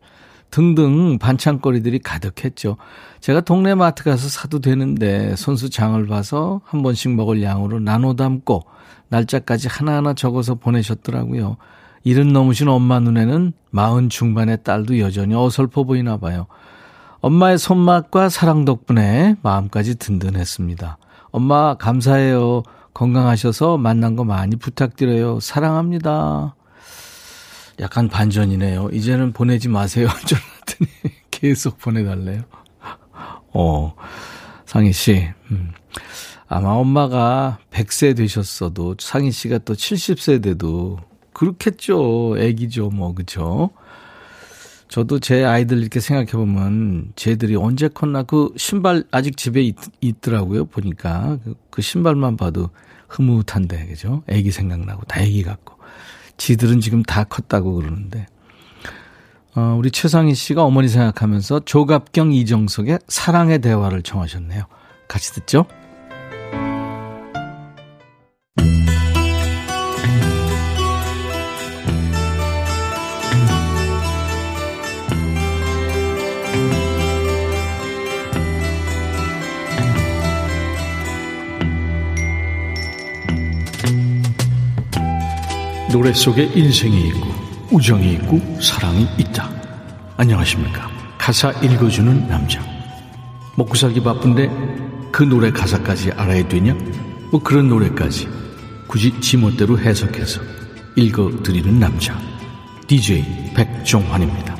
등등 0.50 1.18
반찬거리들이 1.18 2.00
가득했죠. 2.00 2.76
제가 3.20 3.40
동네 3.40 3.74
마트 3.74 4.02
가서 4.02 4.28
사도 4.28 4.58
되는데 4.58 5.34
손수 5.36 5.70
장을 5.70 6.04
봐서 6.06 6.60
한 6.64 6.82
번씩 6.82 7.14
먹을 7.14 7.40
양으로 7.40 7.78
나눠 7.78 8.14
담고 8.14 8.64
날짜까지 9.08 9.68
하나하나 9.68 10.12
적어서 10.12 10.56
보내셨더라고요. 10.56 11.56
이른 12.04 12.32
넘으신 12.32 12.68
엄마 12.68 13.00
눈에는 13.00 13.52
마흔 13.70 14.08
중반의 14.08 14.64
딸도 14.64 14.98
여전히 14.98 15.34
어설퍼 15.34 15.84
보이나 15.84 16.16
봐요. 16.16 16.46
엄마의 17.20 17.58
손맛과 17.58 18.28
사랑 18.28 18.64
덕분에 18.64 19.36
마음까지 19.42 19.96
든든했습니다. 19.96 20.98
엄마 21.30 21.74
감사해요. 21.74 22.62
건강하셔서 22.94 23.78
만난 23.78 24.16
거 24.16 24.24
많이 24.24 24.56
부탁드려요. 24.56 25.40
사랑합니다. 25.40 26.54
약간 27.80 28.08
반전이네요. 28.08 28.90
이제는 28.92 29.32
보내지 29.32 29.68
마세요. 29.68 30.08
줄 30.26 30.38
알았더니 30.38 31.14
계속 31.30 31.78
보내달래요. 31.78 32.42
어, 33.54 33.94
상희 34.66 34.92
씨. 34.92 35.28
음. 35.50 35.72
아마 36.48 36.70
엄마가 36.70 37.58
100세 37.70 38.16
되셨어도 38.16 38.96
상희 38.98 39.30
씨가 39.30 39.58
또 39.58 39.72
70세 39.72 40.42
돼도 40.42 40.98
그렇겠죠. 41.32 42.36
애기죠, 42.38 42.90
뭐, 42.90 43.14
그죠? 43.14 43.70
저도 44.92 45.20
제 45.20 45.42
아이들 45.42 45.78
이렇게 45.80 46.00
생각해 46.00 46.32
보면 46.32 47.12
쟤들이 47.16 47.56
언제 47.56 47.88
컸나 47.88 48.24
그 48.24 48.52
신발 48.58 49.04
아직 49.10 49.38
집에 49.38 49.62
있, 49.62 49.74
더라고요 50.20 50.66
보니까 50.66 51.38
그, 51.42 51.54
그 51.70 51.80
신발만 51.80 52.36
봐도 52.36 52.68
흐뭇한데 53.08 53.86
그죠? 53.86 54.22
애기 54.26 54.50
생각나고 54.50 55.04
다 55.04 55.22
애기 55.22 55.42
같고 55.44 55.76
지들은 56.36 56.80
지금 56.80 57.02
다 57.02 57.24
컸다고 57.24 57.72
그러는데 57.72 58.26
어, 59.54 59.74
우리 59.78 59.90
최상희 59.90 60.34
씨가 60.34 60.62
어머니 60.62 60.88
생각하면서 60.88 61.60
조갑경 61.60 62.34
이정석의 62.34 62.98
사랑의 63.08 63.60
대화를 63.60 64.02
청하셨네요. 64.02 64.64
같이 65.08 65.32
듣죠? 65.32 65.64
노래 85.92 86.14
속에 86.14 86.44
인생이 86.54 87.08
있고 87.08 87.28
우정이 87.70 88.14
있고 88.14 88.40
사랑이 88.62 89.06
있다. 89.18 89.50
안녕하십니까. 90.16 90.90
가사 91.18 91.50
읽어주는 91.62 92.28
남자. 92.28 92.62
먹고 93.56 93.74
살기 93.74 94.02
바쁜데 94.02 94.48
그 95.12 95.22
노래 95.22 95.50
가사까지 95.50 96.12
알아야 96.12 96.48
되냐? 96.48 96.74
뭐 97.30 97.42
그런 97.42 97.68
노래까지 97.68 98.26
굳이 98.86 99.20
지멋대로 99.20 99.78
해석해서 99.78 100.40
읽어드리는 100.96 101.78
남자. 101.78 102.18
DJ 102.86 103.52
백종환입니다. 103.54 104.56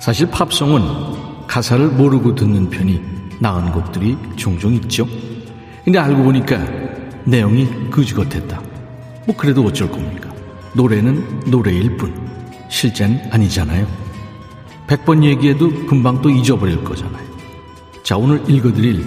사실 0.00 0.28
팝송은 0.28 1.46
가사를 1.46 1.90
모르고 1.90 2.34
듣는 2.34 2.70
편이 2.70 3.00
나은 3.38 3.70
것들이 3.70 4.18
종종 4.34 4.74
있죠. 4.74 5.06
근데 5.84 6.00
알고 6.00 6.24
보니까 6.24 6.58
내용이 7.24 7.88
그지같았다. 7.90 8.73
뭐 9.26 9.36
그래도 9.36 9.64
어쩔 9.64 9.90
겁니까? 9.90 10.32
노래는 10.74 11.44
노래일 11.46 11.96
뿐. 11.96 12.12
실제는 12.68 13.20
아니잖아요. 13.30 13.86
100번 14.86 15.24
얘기해도 15.24 15.86
금방 15.86 16.20
또 16.20 16.30
잊어버릴 16.30 16.84
거잖아요. 16.84 17.24
자, 18.02 18.16
오늘 18.16 18.42
읽어드릴 18.48 19.04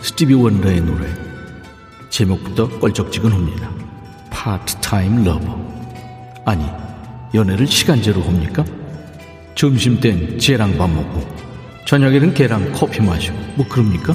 스티비 0.00 0.34
원더의 0.34 0.80
노래. 0.80 1.06
제목부터 2.08 2.68
껄쩍지근합니다. 2.78 3.70
Part-Time 4.30 5.24
Lover. 5.24 5.58
아니, 6.44 6.64
연애를 7.34 7.66
시간제로 7.66 8.22
합니까? 8.22 8.64
점심땐 9.54 10.38
쟤랑 10.38 10.78
밥 10.78 10.88
먹고, 10.88 11.26
저녁에는 11.86 12.32
걔랑 12.32 12.72
커피 12.72 13.02
마시고, 13.02 13.36
뭐 13.56 13.66
그럽니까? 13.68 14.14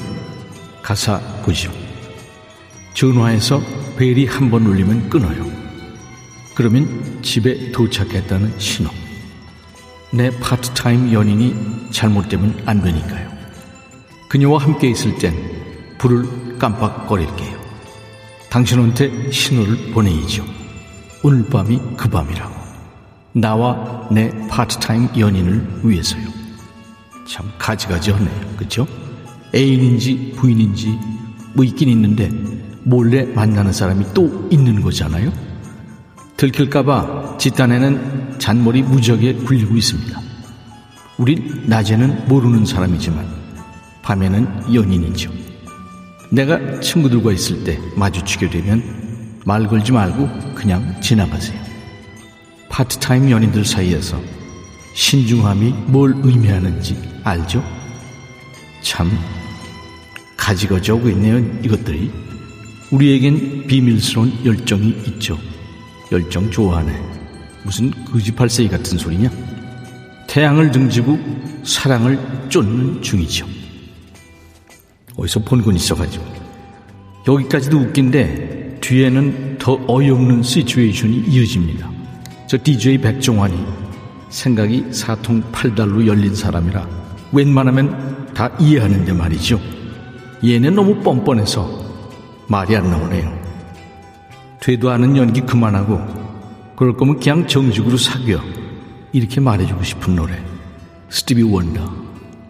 가사 0.82 1.20
보죠. 1.44 1.70
전화해서 2.94 3.60
벨이 3.96 4.26
한 4.26 4.50
번 4.50 4.66
울리면 4.66 5.08
끊어요. 5.10 5.44
그러면 6.54 7.20
집에 7.22 7.72
도착했다는 7.72 8.58
신호. 8.58 8.90
내 10.12 10.30
파트타임 10.38 11.12
연인이 11.12 11.54
잘못되면 11.90 12.62
안 12.66 12.82
되니까요. 12.82 13.28
그녀와 14.28 14.58
함께 14.58 14.88
있을 14.90 15.16
땐 15.18 15.34
불을 15.98 16.58
깜빡거릴게요. 16.58 17.58
당신한테 18.50 19.30
신호를 19.32 19.90
보내이죠. 19.92 20.44
오늘 21.22 21.44
밤이 21.48 21.80
그 21.96 22.08
밤이라고. 22.08 22.54
나와 23.32 24.08
내 24.12 24.30
파트타임 24.48 25.08
연인을 25.18 25.80
위해서요. 25.82 26.22
참 27.28 27.50
가지가지 27.58 28.12
하네요. 28.12 28.56
그쵸? 28.56 28.86
애인인지 29.54 30.34
부인인지 30.36 30.96
뭐 31.54 31.64
있긴 31.64 31.88
있는데 31.88 32.30
몰래 32.84 33.24
만나는 33.24 33.72
사람이 33.72 34.06
또 34.14 34.48
있는 34.50 34.80
거잖아요. 34.80 35.32
들킬까봐 36.36 37.38
집단에는 37.38 38.38
잔머리 38.38 38.82
무지하게 38.82 39.34
굴리고 39.34 39.76
있습니다. 39.76 40.20
우린 41.18 41.64
낮에는 41.66 42.28
모르는 42.28 42.64
사람이지만 42.66 43.26
밤에는 44.02 44.74
연인이죠. 44.74 45.30
내가 46.30 46.80
친구들과 46.80 47.32
있을 47.32 47.64
때 47.64 47.78
마주치게 47.96 48.50
되면 48.50 48.82
말 49.44 49.66
걸지 49.66 49.92
말고 49.92 50.54
그냥 50.54 51.00
지나가세요. 51.00 51.58
파트타임 52.68 53.30
연인들 53.30 53.64
사이에서 53.64 54.20
신중함이 54.94 55.70
뭘 55.86 56.14
의미하는지 56.22 57.00
알죠? 57.22 57.62
참 58.82 59.10
가지가지 60.36 60.92
오고 60.92 61.08
있네요, 61.10 61.38
이것들이. 61.62 62.10
우리에겐 62.94 63.66
비밀스러운 63.66 64.32
열정이 64.44 64.94
있죠. 65.08 65.36
열정 66.12 66.48
좋아하네. 66.48 66.92
무슨 67.64 67.90
거지팔세이 68.04 68.68
같은 68.68 68.96
소리냐? 68.96 69.30
태양을 70.28 70.70
등지고 70.70 71.18
사랑을 71.64 72.18
쫓는 72.48 73.02
중이죠. 73.02 73.46
어디서 75.16 75.40
본건 75.40 75.74
있어가지고. 75.74 76.24
여기까지도 77.26 77.78
웃긴데 77.78 78.78
뒤에는 78.80 79.58
더 79.58 79.80
어이없는 79.88 80.44
시츄에이션이 80.44 81.24
이어집니다. 81.26 81.90
저 82.46 82.58
DJ 82.62 82.98
백종환이 82.98 83.58
생각이 84.28 84.84
사통팔달로 84.92 86.06
열린 86.06 86.34
사람이라 86.34 86.86
웬만하면 87.32 88.34
다 88.34 88.54
이해하는데 88.60 89.12
말이죠. 89.14 89.60
얘는 90.44 90.74
너무 90.74 90.96
뻔뻔해서 91.02 91.83
말이 92.48 92.76
안 92.76 92.90
나오네요. 92.90 93.44
되도 94.60 94.90
않은 94.90 95.16
연기 95.16 95.40
그만하고 95.40 96.00
그럴 96.76 96.96
거면 96.96 97.20
그냥 97.20 97.46
정식으로 97.46 97.96
사귀어. 97.96 98.40
이렇게 99.12 99.40
말해주고 99.40 99.82
싶은 99.82 100.16
노래. 100.16 100.42
스티비 101.08 101.42
원더 101.42 101.80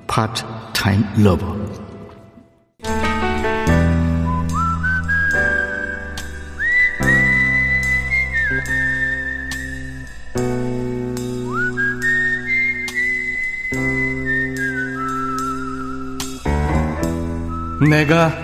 Part-Time 0.06 1.04
Lover 1.16 1.54
내가 17.90 18.43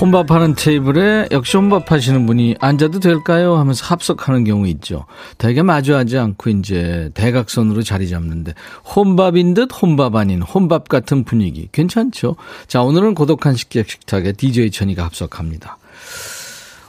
혼밥하는 0.00 0.54
테이블에 0.54 1.28
역시 1.32 1.56
혼밥하시는 1.56 2.24
분이 2.26 2.56
앉아도 2.60 3.00
될까요? 3.00 3.56
하면서 3.56 3.84
합석하는 3.84 4.44
경우 4.44 4.68
있죠. 4.68 5.06
대개 5.38 5.62
마주하지 5.62 6.18
않고 6.18 6.50
이제 6.50 7.10
대각선으로 7.14 7.82
자리 7.82 8.08
잡는데 8.08 8.54
혼밥인 8.94 9.54
듯 9.54 9.70
혼밥 9.82 10.14
아닌 10.14 10.40
혼밥 10.42 10.88
같은 10.88 11.24
분위기 11.24 11.68
괜찮죠? 11.72 12.36
자 12.68 12.82
오늘은 12.82 13.14
고독한 13.14 13.56
식객 13.56 13.90
식탁에 13.90 14.32
DJ 14.32 14.70
천이가 14.70 15.04
합석합니다. 15.04 15.78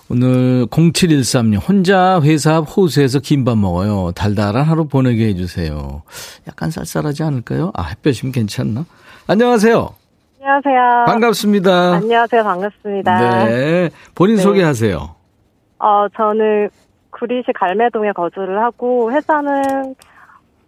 오늘 0.10 0.68
0713님 0.68 1.68
혼자 1.68 2.20
회사 2.22 2.58
앞 2.58 2.78
호수에서 2.78 3.20
김밥 3.20 3.58
먹어요. 3.58 4.12
달달한 4.14 4.66
하루 4.66 4.88
보내게 4.88 5.28
해주세요. 5.30 6.04
약간 6.48 6.70
쌀쌀하지 6.70 7.24
않을까요? 7.24 7.72
아 7.74 7.84
햇볕이면 7.84 8.32
괜찮나? 8.32 8.86
안녕하세요. 9.28 9.99
안녕하세요. 10.42 11.06
반갑습니다. 11.06 11.96
안녕하세요. 11.96 12.44
반갑습니다. 12.44 13.46
네. 13.46 13.90
본인 14.16 14.38
네. 14.38 14.42
소개하세요. 14.42 15.16
어, 15.80 16.08
저는 16.16 16.70
구리시 17.10 17.52
갈매동에 17.54 18.14
거주를 18.14 18.58
하고 18.62 19.12
회사는 19.12 19.96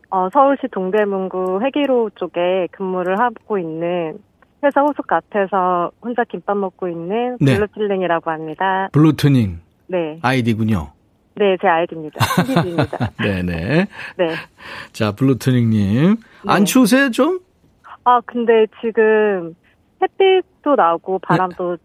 어, 0.10 0.28
서울시 0.34 0.64
동대문구 0.72 1.62
회기로 1.64 2.10
쪽에 2.16 2.68
근무를 2.72 3.18
하고 3.18 3.58
있는 3.58 4.20
회사 4.62 4.82
호숙 4.82 5.12
앞에서 5.12 5.92
혼자 6.02 6.26
김밥 6.26 6.58
먹고 6.58 6.90
있는 6.90 7.38
네. 7.40 7.56
블루필링이라고 7.56 8.30
합니다. 8.30 8.90
블루투닝 8.92 9.60
네. 9.88 10.20
아이디군요. 10.22 10.92
네, 11.36 11.56
제 11.62 11.68
아이디입니다. 11.68 12.26
신기입니다. 12.26 13.12
네네. 13.24 13.88
네. 14.18 14.28
자, 14.92 15.14
블루투닝님. 15.14 16.18
안 16.46 16.60
네. 16.60 16.64
추우세요, 16.66 17.10
좀? 17.10 17.40
아, 18.04 18.20
근데 18.26 18.66
지금 18.82 19.56
햇빛도 20.02 20.76
나고 20.76 21.20
바람도 21.20 21.78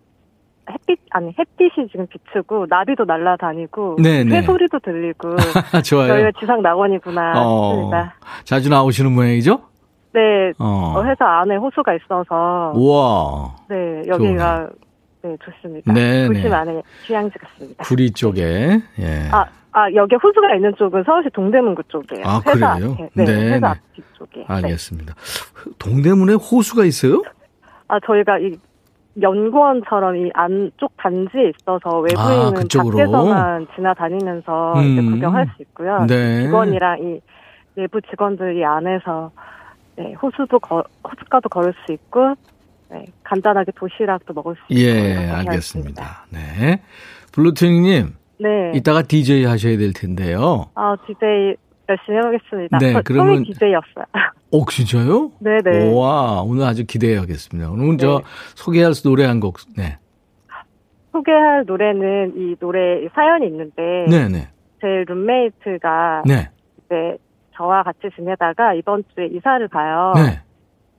햇빛 0.71 0.99
아니 1.11 1.33
햇빛이 1.39 1.89
지금 1.91 2.07
비추고 2.09 2.67
나비도 2.69 3.05
날아다니고 3.05 3.97
네, 4.03 4.25
네. 4.25 4.41
새소리도 4.41 4.81
들리고 4.81 5.37
좋아요. 5.85 6.09
저희가 6.09 6.31
지상 6.41 6.61
낙원이구나 6.63 7.35
어, 7.37 7.71
싶습니다. 7.75 8.15
자주 8.45 8.69
나오시는 8.69 9.13
모양이죠? 9.13 9.61
네, 10.13 10.53
어. 10.59 10.95
어, 10.97 11.05
회사 11.05 11.25
안에 11.41 11.57
호수가 11.57 11.95
있어서 11.95 12.73
우와. 12.75 13.55
네 13.69 14.03
여기가 14.09 14.71
네 15.23 15.37
좋습니다. 15.45 15.93
네, 15.93 16.27
도심 16.27 16.43
네. 16.51 16.53
안에 16.55 16.83
휴양지 17.07 17.39
같습니다. 17.39 17.85
구리 17.85 18.11
쪽에. 18.11 18.81
예. 18.99 19.29
아, 19.31 19.45
아 19.73 19.93
여기 19.95 20.15
호수가 20.17 20.55
있는 20.55 20.75
쪽은 20.77 21.05
서울시 21.05 21.29
동대문구 21.31 21.83
쪽이에요. 21.89 22.25
아, 22.27 22.41
회사 22.47 22.75
그래요? 22.75 22.93
앞에. 22.93 23.11
네, 23.15 23.25
네, 23.25 23.33
회사 23.53 23.59
네. 23.59 23.67
앞 23.67 23.79
뒤쪽에. 23.95 24.41
네. 24.41 24.45
알겠습니다. 24.49 25.15
동대문에 25.79 26.35
호수가 26.35 26.85
있어요? 26.87 27.23
아 27.89 27.99
저희가 28.01 28.39
이 28.39 28.53
연구원처럼 29.21 30.17
이 30.17 30.31
안쪽 30.35 30.95
단지에 30.97 31.53
있어서 31.59 32.01
외부인은 32.01 32.47
아, 32.47 32.51
그쪽으로? 32.51 32.97
밖에서만 32.97 33.67
지나다니면서 33.75 34.75
이제 34.83 35.01
음. 35.01 35.11
구경할 35.13 35.47
수 35.57 35.63
있고요. 35.63 36.05
네. 36.07 36.43
직원이랑 36.43 36.99
이 37.03 37.21
내부 37.75 38.01
직원들이 38.03 38.65
안에서 38.65 39.31
네, 39.97 40.13
호수도 40.15 40.59
거, 40.59 40.85
호숫가도 41.05 41.49
걸을 41.49 41.73
수 41.87 41.93
있고 41.93 42.35
네, 42.91 43.05
간단하게 43.25 43.73
도시락도 43.75 44.35
먹을 44.35 44.55
수 44.55 44.61
있고 44.69 44.83
예, 44.83 45.31
알겠습니다. 45.31 46.27
네. 46.31 46.83
블루투닝님, 47.33 48.15
네. 48.41 48.73
이따가 48.75 49.03
DJ 49.03 49.45
하셔야 49.45 49.77
될 49.79 49.93
텐데요. 49.93 50.67
아, 50.75 50.97
DJ 51.07 51.57
열심히 51.89 52.19
해보겠습니다. 52.19 52.79
네, 52.79 52.93
저 52.93 53.03
그러면- 53.03 53.43
DJ였어요. 53.45 54.05
오, 54.51 54.65
진짜요? 54.71 55.31
네네. 55.41 55.93
와, 55.95 56.43
오늘 56.43 56.65
아주 56.65 56.85
기대하겠습니다. 56.87 57.71
오늘 57.71 57.97
저 57.99 58.19
네. 58.19 58.25
소개할 58.55 58.93
노래 59.05 59.25
한 59.25 59.41
곡, 59.41 59.57
네. 59.77 59.99
소개할 61.13 61.65
노래는 61.67 62.35
이 62.37 62.57
노래 62.61 63.07
사연이 63.15 63.47
있는데 63.47 64.07
네네. 64.11 64.49
제 64.81 64.87
룸메이트가 65.09 66.23
네. 66.27 66.51
이제 66.85 67.17
저와 67.57 67.83
같이 67.85 68.01
지내다가 68.15 68.75
이번 68.75 69.03
주에 69.15 69.27
이사를 69.27 69.67
가요. 69.69 70.13
네. 70.15 70.41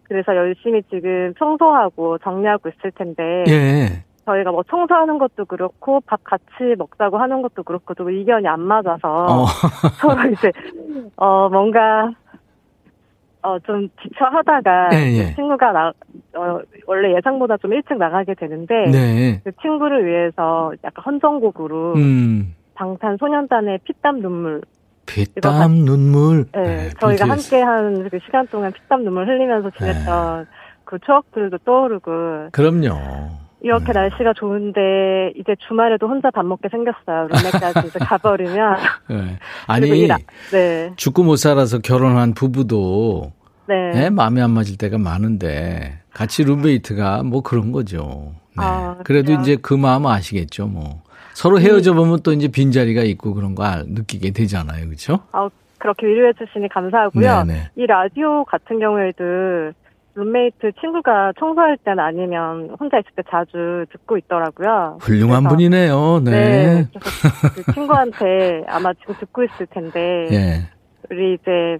그래서 0.03 0.35
열심히 0.35 0.81
지금 0.89 1.33
청소하고 1.37 2.17
정리하고 2.19 2.69
있을 2.69 2.91
텐데 2.91 3.43
예. 3.49 4.03
저희가 4.27 4.51
뭐 4.51 4.61
청소하는 4.63 5.17
것도 5.19 5.45
그렇고 5.45 6.01
밥 6.05 6.21
같이 6.25 6.75
먹자고 6.77 7.17
하는 7.17 7.41
것도 7.41 7.63
그렇고 7.63 7.93
좀 7.93 8.09
의견이 8.09 8.45
안 8.47 8.59
맞아서 8.59 8.99
어, 9.25 9.45
서로 10.01 10.29
이제 10.29 10.51
어 11.15 11.47
뭔가 11.49 12.11
어좀 13.41 13.87
지쳐 14.01 14.25
하다가 14.25 14.89
예, 14.93 14.97
예. 15.17 15.33
친구가 15.35 15.71
나 15.71 15.87
어, 16.35 16.59
원래 16.85 17.15
예상보다 17.15 17.55
좀 17.57 17.71
일찍 17.73 17.97
나가게 17.97 18.33
되는데 18.33 18.73
네. 18.91 19.41
그 19.45 19.51
친구를 19.61 20.05
위해서 20.05 20.73
약간 20.83 21.05
헌정곡으로 21.05 21.93
음. 21.95 22.53
방탄소년단의 22.75 23.79
피땀 23.85 24.19
눈물 24.21 24.61
피땀 25.05 25.71
눈물. 25.85 26.45
네, 26.51 26.61
네, 26.63 26.89
저희가 26.99 27.23
BTS. 27.25 27.55
함께 27.55 27.63
한 27.63 28.09
그 28.09 28.19
시간 28.25 28.45
동안 28.47 28.73
피땀 28.73 29.05
눈물 29.05 29.25
흘리면서 29.25 29.69
지냈던 29.77 30.39
네. 30.41 30.45
그 30.83 30.99
추억들도 30.99 31.59
떠오르고 31.59 32.49
그럼요. 32.51 33.46
이렇게 33.61 33.91
음. 33.91 33.93
날씨가 33.93 34.33
좋은데 34.33 35.33
이제 35.35 35.55
주말에도 35.67 36.07
혼자 36.07 36.29
밥 36.31 36.45
먹게 36.45 36.69
생겼어요. 36.69 37.27
룸메까지 37.27 37.87
이제 37.87 37.99
가버리면 37.99 38.77
네. 39.09 39.39
아니, 39.67 40.07
네, 40.51 40.93
죽고 40.95 41.23
못 41.23 41.37
살아서 41.37 41.79
결혼한 41.79 42.33
부부도 42.33 43.31
네. 43.67 43.91
네, 43.93 44.09
마음에 44.09 44.41
안 44.41 44.51
맞을 44.51 44.77
때가 44.77 44.97
많은데 44.97 45.99
같이 46.13 46.43
룸메이트가 46.43 47.23
뭐 47.23 47.41
그런 47.41 47.71
거죠. 47.71 48.33
네. 48.57 48.63
아, 48.63 48.97
그래도? 49.03 49.33
이제 49.33 49.57
그 49.61 49.73
마음 49.73 50.05
아시겠죠, 50.05 50.67
뭐. 50.67 51.01
서로 51.33 51.59
헤어져 51.59 51.93
보면 51.93 52.21
또 52.23 52.33
이제 52.33 52.47
빈자리가 52.47 53.03
있고 53.03 53.33
그런 53.35 53.53
거 53.53 53.63
알- 53.63 53.83
느끼게 53.87 54.31
되잖아요. 54.31 54.85
그렇죠? 54.87 55.19
아, 55.31 55.47
그렇게 55.77 56.07
위로해 56.07 56.33
주시니 56.33 56.67
감사하고요. 56.69 57.43
네네. 57.43 57.69
이 57.75 57.85
라디오 57.85 58.43
같은 58.45 58.79
경우에도 58.79 59.23
룸메이트 60.17 60.71
친구가 60.81 61.33
청소할 61.39 61.77
때는 61.77 61.99
아니면 61.99 62.75
혼자 62.79 62.97
있을 62.97 63.11
때 63.15 63.21
자주 63.29 63.85
듣고 63.91 64.17
있더라고요. 64.17 64.97
훌륭한 65.01 65.43
그래서- 65.43 65.49
분이네요. 65.49 66.21
네. 66.25 66.31
네. 66.31 66.87
그래서 66.89 67.53
그 67.53 67.73
친구한테 67.73 68.63
아마 68.67 68.93
지금 68.93 69.13
듣고 69.19 69.43
있을 69.43 69.67
텐데 69.67 70.27
예. 70.31 70.69
우리 71.11 71.35
이제 71.35 71.77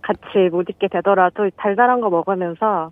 같이 0.00 0.48
못 0.50 0.66
있게 0.70 0.88
되더라도 0.88 1.50
달달한 1.56 2.00
거 2.00 2.08
먹으면서 2.08 2.90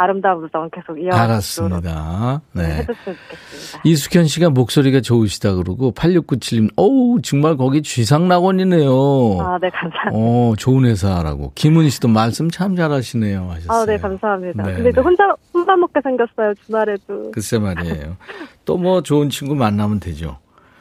아름다운 0.00 0.44
우정 0.44 0.70
계속 0.70 0.96
이어가도록 0.96 1.20
알았습니다. 1.30 2.40
네. 2.52 2.62
해줬으면 2.62 2.94
좋겠습니다. 3.04 3.80
이숙현 3.84 4.26
씨가 4.26 4.50
목소리가 4.50 5.00
좋으시다 5.00 5.54
그러고 5.54 5.92
8697님, 5.92 6.70
어우, 6.76 7.20
정말 7.22 7.56
거기 7.56 7.82
쥐상낙원이네요. 7.82 8.90
아, 9.40 9.58
네, 9.60 9.68
감사합니다. 9.70 10.10
어, 10.14 10.54
좋은 10.56 10.84
회사라고. 10.84 11.50
김은희 11.56 11.90
씨도 11.90 12.06
말씀 12.08 12.48
참 12.48 12.76
잘하시네요. 12.76 13.48
하셨어요. 13.50 13.82
아, 13.82 13.84
네, 13.84 13.96
감사합니다. 13.98 14.62
네, 14.62 14.74
근데 14.74 14.90
또 14.92 15.00
네. 15.00 15.04
혼자, 15.04 15.24
혼자 15.52 15.76
먹게 15.76 16.00
생겼어요, 16.02 16.54
주말에도. 16.64 17.30
글쎄 17.32 17.58
말이에요. 17.58 18.16
또 18.64 18.78
뭐 18.78 19.02
좋은 19.02 19.28
친구 19.30 19.56
만나면 19.56 19.98
되죠. 19.98 20.38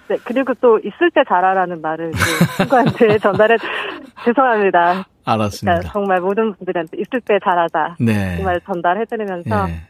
네, 0.08 0.18
그리고 0.24 0.54
또 0.62 0.78
있을 0.80 1.10
때 1.16 1.22
잘하라는 1.28 1.82
말을 1.82 2.12
그 2.12 2.58
친구한테 2.58 3.18
전달해, 3.18 3.58
죄송합니다. 4.24 5.06
그러니까 5.28 5.34
알았습니다. 5.34 5.82
정말 5.92 6.22
모든 6.22 6.54
분들한테 6.54 6.98
있을 6.98 7.22
때 7.22 7.38
잘하자. 7.44 7.98
네. 8.00 8.38
그말 8.38 8.62
전달해드리면서. 8.66 9.70
예. 9.70 9.82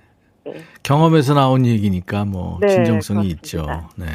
네. 0.46 0.62
경험에서 0.82 1.34
나온 1.34 1.66
얘기니까 1.66 2.26
뭐 2.26 2.58
네, 2.62 2.70
진정성이. 2.70 3.28
있죠. 3.28 3.66
네. 3.98 4.06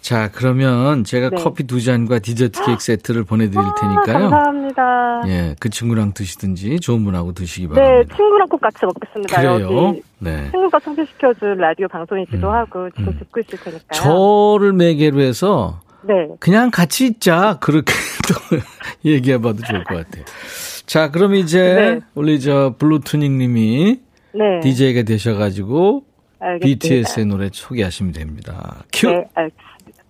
자, 0.00 0.30
그러면 0.30 1.04
제가 1.04 1.30
네. 1.30 1.36
커피 1.42 1.64
두 1.64 1.80
잔과 1.82 2.18
디저트 2.20 2.64
케이크 2.64 2.80
세트를 2.82 3.24
보내드릴 3.24 3.58
아, 3.58 3.74
테니까요. 3.74 4.30
감사합니다. 4.30 5.22
예, 5.26 5.56
그 5.58 5.70
친구랑 5.70 6.12
드시든지 6.14 6.80
좋은 6.80 7.02
분하고 7.04 7.32
드시기 7.32 7.66
네, 7.68 7.74
바랍니다. 7.74 8.14
친구랑 8.16 8.48
꼭 8.48 8.60
같이 8.60 8.78
먹겠습니다. 8.84 9.36
그래요? 9.40 9.96
네. 10.18 10.50
친구가 10.50 10.78
소개시켜준 10.80 11.56
라디오 11.56 11.88
방송이기도 11.88 12.46
음, 12.48 12.54
하고 12.54 12.88
지금 12.90 13.08
음. 13.08 13.18
듣고 13.18 13.40
있을 13.40 13.58
테니까요. 13.58 13.92
저를 13.92 14.72
매개로 14.74 15.20
해서 15.20 15.80
네. 16.02 16.28
그냥 16.40 16.70
같이 16.70 17.06
있자. 17.06 17.58
그렇게 17.60 17.92
또 18.28 18.56
얘기해봐도 19.04 19.62
좋을 19.62 19.84
것 19.84 19.96
같아요. 19.96 20.24
자, 20.86 21.10
그럼 21.10 21.34
이제 21.34 21.74
네. 21.74 22.00
우리 22.14 22.40
저 22.40 22.74
블루투닝 22.78 23.38
님이 23.38 24.00
네. 24.32 24.60
DJ가 24.60 25.02
되셔가지고 25.02 26.04
알겠습니다. 26.40 26.66
BTS의 26.66 27.26
노래 27.26 27.48
소개하시면 27.52 28.12
됩니다. 28.12 28.84
큐! 28.92 29.08
네, 29.08 29.24
알겠습니다. 29.34 30.04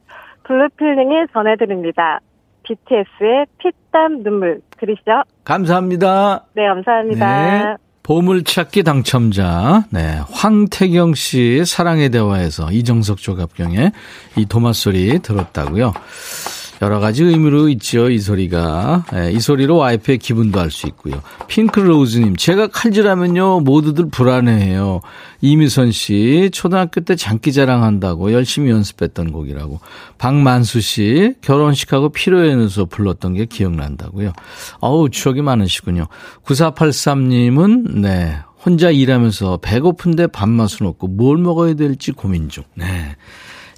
블루필링이 0.44 1.26
전해드립니다. 1.32 2.20
BTS의 2.62 3.46
피땀 3.58 4.22
눈물 4.22 4.60
들으시죠? 4.78 5.22
감사합니다. 5.44 6.44
네, 6.54 6.66
감사합니다. 6.66 7.76
네. 7.76 7.87
보물찾기 8.08 8.84
당첨자, 8.84 9.84
네. 9.90 10.18
황태경 10.30 11.14
씨 11.14 11.62
사랑의 11.66 12.08
대화에서 12.08 12.72
이정석 12.72 13.18
조갑경의 13.18 13.92
이 14.36 14.46
도마 14.46 14.72
소리 14.72 15.18
들었다고요. 15.18 15.92
여러 16.80 17.00
가지 17.00 17.24
의미로 17.24 17.68
있죠, 17.70 18.08
이 18.08 18.18
소리가. 18.18 19.04
예, 19.14 19.32
이 19.32 19.40
소리로 19.40 19.76
와이프의 19.76 20.18
기분도 20.18 20.60
알 20.60 20.70
수 20.70 20.86
있고요. 20.86 21.22
핑크로우즈님, 21.48 22.36
제가 22.36 22.68
칼질하면요, 22.68 23.60
모두들 23.60 24.10
불안해해요. 24.10 25.00
이미선 25.40 25.92
씨, 25.92 26.50
초등학교 26.52 27.00
때 27.00 27.16
장기 27.16 27.52
자랑 27.52 27.82
한다고 27.82 28.32
열심히 28.32 28.70
연습했던 28.70 29.32
곡이라고. 29.32 29.80
박만수 30.18 30.80
씨, 30.80 31.34
결혼식하고 31.40 32.10
필요해서 32.10 32.84
불렀던 32.84 33.34
게 33.34 33.46
기억난다고요. 33.46 34.32
어우, 34.80 35.10
추억이 35.10 35.42
많으시군요. 35.42 36.06
9483님은, 36.44 38.00
네, 38.00 38.38
혼자 38.64 38.90
일하면서 38.90 39.58
배고픈데 39.62 40.28
밥맛은 40.28 40.86
없고 40.86 41.08
뭘 41.08 41.38
먹어야 41.38 41.74
될지 41.74 42.12
고민 42.12 42.48
중. 42.48 42.64
네. 42.74 43.16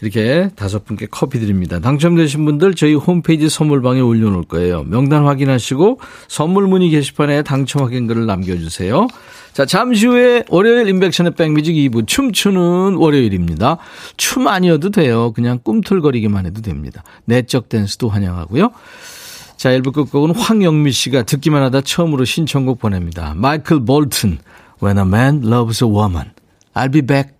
이렇게 0.03 0.49
다섯 0.57 0.85
분께 0.85 1.07
커피 1.11 1.39
드립니다. 1.41 1.79
당첨되신 1.79 2.45
분들 2.45 2.75
저희 2.75 2.95
홈페이지 2.95 3.49
선물방에 3.49 4.01
올려놓을 4.01 4.45
거예요. 4.45 4.85
명단 4.85 5.27
확인하시고 5.27 6.01
선물 6.29 6.67
문의 6.67 6.91
게시판에 6.91 7.43
당첨 7.43 7.83
확인글을 7.83 8.27
남겨주세요. 8.27 9.07
자, 9.53 9.67
잠시 9.67 10.07
후에 10.07 10.45
월요일 10.49 10.89
인백션의 10.89 11.35
백뮤직 11.35 11.75
2부 11.75 12.07
춤추는 12.07 12.95
월요일입니다. 12.97 13.79
춤 14.17 14.49
아니어도 14.49 14.91
돼요. 14.91 15.33
그냥 15.33 15.59
꿈틀거리기만 15.63 16.47
해도 16.47 16.63
됩니다. 16.63 17.03
내적 17.25 17.69
댄스도 17.69 18.09
환영하고요. 18.09 18.71
자, 19.57 19.71
1부 19.71 19.93
끝곡은 19.93 20.35
황영미 20.35 20.93
씨가 20.93 21.25
듣기만 21.25 21.63
하다 21.65 21.83
처음으로 21.83 22.25
신청곡 22.25 22.79
보냅니다. 22.79 23.35
마이클 23.37 23.85
볼튼, 23.85 24.39
When 24.83 24.97
a 24.97 25.05
Man 25.05 25.43
Loves 25.45 25.85
a 25.85 25.91
Woman. 25.91 26.31
I'll 26.75 26.91
be 26.91 27.03
back. 27.03 27.40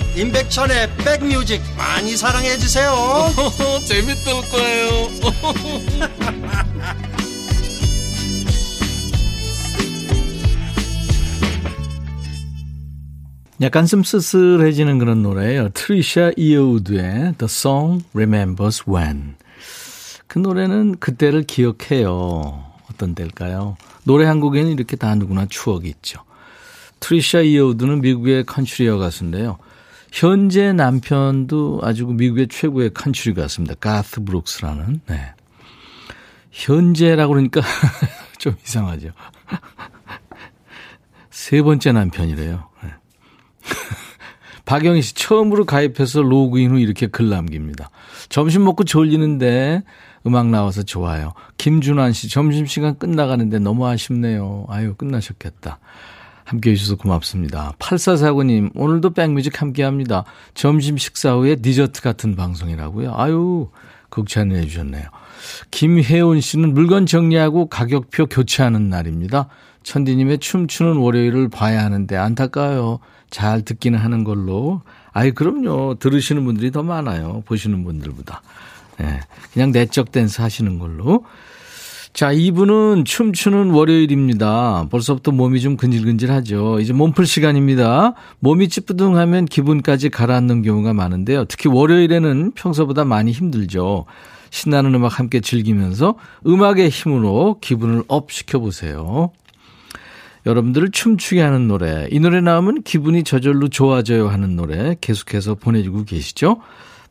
임백천의 0.15 0.89
백뮤직 0.97 1.61
많이 1.77 2.17
사랑해 2.17 2.57
주세요 2.57 2.93
재밌을 3.87 4.33
거예요 4.51 4.91
약간 13.61 13.85
좀 13.85 14.03
쓸쓸해지는 14.03 14.97
그런 14.97 15.21
노래예요. 15.21 15.69
트리샤 15.69 16.31
이어우드의 16.35 17.35
The 17.37 17.43
Song 17.43 18.03
Remembers 18.13 18.85
When. 18.89 19.35
그 20.25 20.39
노래는 20.39 20.97
그때를 20.97 21.43
기억해요. 21.43 22.63
어떤 22.91 23.13
때일까요? 23.13 23.77
노래 24.03 24.25
한 24.25 24.39
곡에는 24.39 24.71
이렇게 24.71 24.95
다 24.95 25.13
누구나 25.13 25.45
추억이 25.47 25.87
있죠. 25.89 26.21
트리샤 27.01 27.41
이어우드는 27.41 28.01
미국의 28.01 28.45
컨트리 28.45 28.97
가수인데요. 28.97 29.59
현재 30.11 30.73
남편도 30.73 31.79
아주 31.83 32.05
미국의 32.05 32.49
최고의 32.49 32.93
컨트리 32.93 33.33
가수입니다. 33.33 33.75
가스 33.79 34.21
브룩스라는. 34.23 35.01
네. 35.07 35.33
현재라고 36.51 37.33
그러니까 37.33 37.61
좀 38.37 38.55
이상하죠. 38.63 39.09
세 41.31 41.61
번째 41.61 41.93
남편이래요. 41.93 42.67
네. 42.83 42.89
박영희 44.65 45.01
씨 45.01 45.15
처음으로 45.15 45.65
가입해서 45.65 46.21
로그인 46.21 46.71
후 46.71 46.79
이렇게 46.79 47.07
글 47.07 47.29
남깁니다. 47.29 47.89
점심 48.27 48.65
먹고 48.65 48.83
졸리는데 48.83 49.81
음악 50.27 50.47
나와서 50.49 50.83
좋아요. 50.83 51.33
김준환 51.57 52.11
씨 52.11 52.27
점심시간 52.29 52.97
끝나가는데 52.97 53.59
너무 53.59 53.87
아쉽네요. 53.87 54.65
아유 54.69 54.93
끝나셨겠다. 54.95 55.79
함께 56.51 56.71
해주셔서 56.71 56.97
고맙습니다. 56.97 57.73
8449님 57.79 58.71
오늘도 58.75 59.11
백뮤직 59.11 59.61
함께 59.61 59.83
합니다. 59.83 60.25
점심 60.53 60.97
식사 60.97 61.33
후에 61.33 61.55
디저트 61.55 62.01
같은 62.01 62.35
방송이라고요. 62.35 63.13
아유 63.15 63.69
극찬해 64.09 64.65
주셨네요. 64.65 65.03
김혜원 65.71 66.41
씨는 66.41 66.73
물건 66.73 67.05
정리하고 67.05 67.67
가격표 67.67 68.25
교체하는 68.27 68.89
날입니다. 68.89 69.47
천디님의 69.83 70.39
춤추는 70.39 70.97
월요일을 70.97 71.47
봐야 71.47 71.85
하는데 71.85 72.17
안타까워요. 72.17 72.99
잘 73.29 73.61
듣기는 73.61 73.97
하는 73.97 74.25
걸로. 74.25 74.81
아이, 75.13 75.31
그럼요. 75.31 75.95
들으시는 75.99 76.43
분들이 76.43 76.69
더 76.69 76.83
많아요. 76.83 77.43
보시는 77.45 77.85
분들보다. 77.85 78.41
네, 78.99 79.21
그냥 79.53 79.71
내적 79.71 80.11
댄스 80.11 80.41
하시는 80.41 80.77
걸로. 80.79 81.23
자, 82.13 82.33
이분은 82.33 83.05
춤추는 83.05 83.71
월요일입니다. 83.71 84.87
벌써부터 84.91 85.31
몸이 85.31 85.61
좀 85.61 85.77
근질근질하죠. 85.77 86.79
이제 86.81 86.91
몸풀 86.91 87.25
시간입니다. 87.25 88.15
몸이 88.39 88.67
찌뿌둥하면 88.67 89.45
기분까지 89.45 90.09
가라앉는 90.09 90.61
경우가 90.61 90.93
많은데요. 90.93 91.45
특히 91.45 91.69
월요일에는 91.69 92.51
평소보다 92.51 93.05
많이 93.05 93.31
힘들죠. 93.31 94.05
신나는 94.49 94.93
음악 94.93 95.19
함께 95.19 95.39
즐기면서 95.39 96.15
음악의 96.45 96.89
힘으로 96.89 97.57
기분을 97.61 98.03
up 98.09 98.31
시켜보세요. 98.31 99.31
여러분들을 100.45 100.91
춤추게 100.91 101.39
하는 101.39 101.67
노래, 101.67 102.07
이 102.11 102.19
노래 102.19 102.41
나오면 102.41 102.81
기분이 102.83 103.23
저절로 103.23 103.69
좋아져요 103.69 104.27
하는 104.27 104.57
노래 104.57 104.97
계속해서 104.99 105.55
보내주고 105.55 106.03
계시죠? 106.03 106.57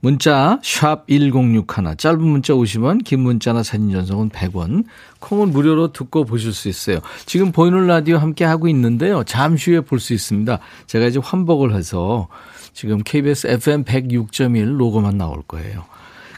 문자 0.01 0.59
샵 0.63 1.07
1061, 1.09 1.97
짧은 1.97 2.23
문자 2.23 2.55
50원, 2.55 3.05
긴 3.05 3.21
문자나 3.21 3.63
사진 3.63 3.91
전송은 3.93 4.31
100원, 4.31 4.85
콩은 5.19 5.51
무료로 5.51 5.93
듣고 5.93 6.25
보실 6.25 6.55
수 6.55 6.69
있어요. 6.69 7.01
지금 7.27 7.53
보이는 7.53 7.87
라디오 7.87 8.17
함께 8.17 8.45
하고 8.45 8.67
있는데요. 8.69 9.25
잠시 9.25 9.71
후에 9.73 9.81
볼 9.83 10.01
수 10.01 10.15
있습니다. 10.15 10.59
제가 10.87 11.07
이제 11.07 11.21
환복을 11.23 11.75
해서 11.75 12.29
지금 12.73 13.03
KBS 13.05 13.49
FM 13.49 13.85
106.1 13.85 14.79
로고만 14.79 15.19
나올 15.19 15.43
거예요. 15.43 15.85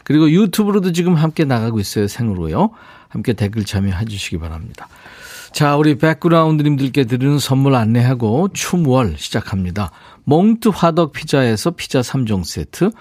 그리고 0.03 0.29
유튜브로도 0.29 0.91
지금 0.91 1.15
함께 1.15 1.45
나가고 1.45 1.79
있어요. 1.79 2.09
생으로요. 2.09 2.71
함께 3.07 3.31
댓글 3.31 3.63
참여해 3.63 4.05
주시기 4.05 4.39
바랍니다. 4.39 4.89
자, 5.53 5.77
우리 5.77 5.97
백그라운드님들께 5.97 7.05
드리는 7.05 7.39
선물 7.39 7.75
안내하고 7.75 8.49
춤월 8.51 9.15
시작합니다. 9.17 9.91
몽트 10.25 10.69
화덕 10.69 11.13
피자에서 11.13 11.71
피자 11.71 12.01
3종 12.01 12.43
세트, 12.43 12.91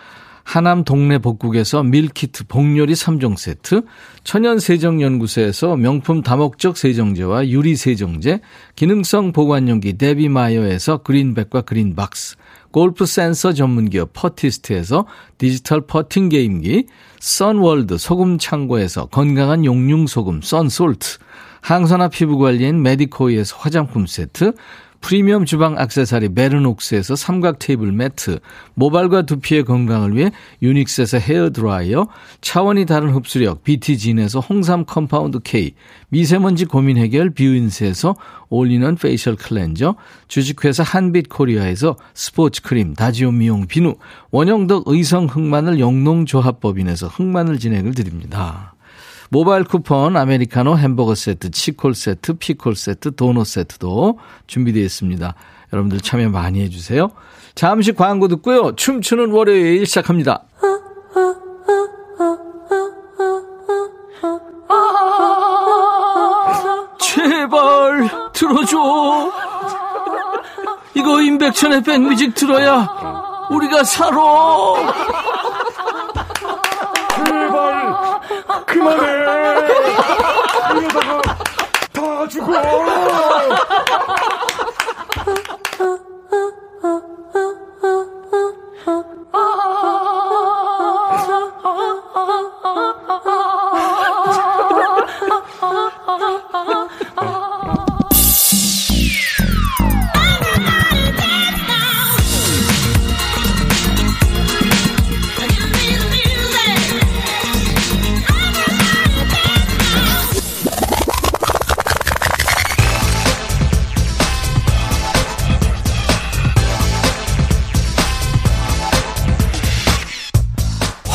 하남 0.45 0.85
동네 0.85 1.19
복국에서 1.19 1.83
밀키트 1.83 2.47
복요리 2.47 2.95
3종 2.95 3.37
세트, 3.37 3.83
천연세정연구소에서 4.25 5.77
명품 5.77 6.23
다목적 6.23 6.77
세정제와 6.77 7.49
유리세정제, 7.49 8.41
기능성 8.77 9.33
보관용기 9.33 9.99
데비마이어에서 9.99 10.99
그린백과 10.99 11.63
그린박스, 11.63 12.37
골프 12.71 13.07
센서 13.07 13.53
전문기업 13.53 14.13
퍼티스트에서 14.15 15.07
디지털 15.39 15.83
퍼팅 15.83 16.29
게임기, 16.29 16.87
선월드 17.21 17.99
소금 17.99 18.39
창고에서 18.39 19.07
건강한 19.07 19.65
용융 19.65 20.07
소금 20.07 20.43
썬솔트, 20.43 21.19
항산화 21.61 22.09
피부 22.09 22.39
관리인 22.39 22.83
메디코이에서 22.83 23.57
화장품 23.59 24.07
세트, 24.07 24.55
프리미엄 25.03 25.45
주방 25.45 25.79
악세사리 25.79 26.33
베르녹스에서 26.33 27.17
삼각 27.17 27.59
테이블 27.59 27.93
매트, 27.93 28.39
모발과 28.75 29.23
두피의 29.23 29.65
건강을 29.65 30.17
위해 30.17 30.31
유닉스에서 30.63 31.19
헤어 31.19 31.51
드라이어, 31.51 32.07
차원이 32.41 32.87
다른 32.87 33.11
흡수력 33.11 33.65
BT진에서 33.65 34.41
홍삼 34.41 34.87
compound 34.87 35.41
K, 35.41 35.75
미세먼지 36.09 36.65
고민 36.65 36.97
해결 36.97 37.31
뷰인스에서 37.31 38.15
all-in-one 38.49 38.95
facial 38.95 39.37
cleanser, 39.37 39.97
주식회사 40.29 40.83
한빛 40.85 41.29
코리아에서 41.29 41.97
스포츠 42.15 42.63
크림 42.63 42.95
다지오 42.95 43.33
미용 43.33 43.67
비누, 43.67 43.97
원형덕 44.31 44.85
의성 44.87 45.27
흑마늘 45.27 45.81
영농조합법인에서 45.81 47.09
흑마늘 47.09 47.59
진행을 47.59 47.95
드립니다. 47.95 48.72
모바일 49.33 49.65
쿠폰, 49.65 50.15
아메리카노 50.15 50.77
햄버거 50.77 51.15
세트, 51.15 51.53
치콜 51.53 51.95
세트, 51.95 52.35
피콜 52.35 52.77
세트, 52.77 53.15
도넛 53.17 53.47
세트도 53.47 54.19
준비되어 54.47 54.83
있습니다. 54.83 55.35
여러분들 55.73 56.01
참여 56.01 56.29
많이 56.29 56.61
해주세요. 56.61 57.09
잠시 57.55 57.93
광고 57.93 58.29
듣고요. 58.29 58.77
춤추는 58.77 59.31
월요일 59.31 59.87
시작합니다. 59.87 60.43
제발 67.01 68.11
들어줘. 68.35 69.33
이거 70.95 71.23
임백천의 71.23 71.83
백뮤직 71.85 72.35
들어야 72.35 72.87
우리가 73.51 73.83
살아. 73.83 75.32
그만해. 78.83 79.07
이러다가 80.81 81.23
다 81.93 82.29
죽어 82.29 82.53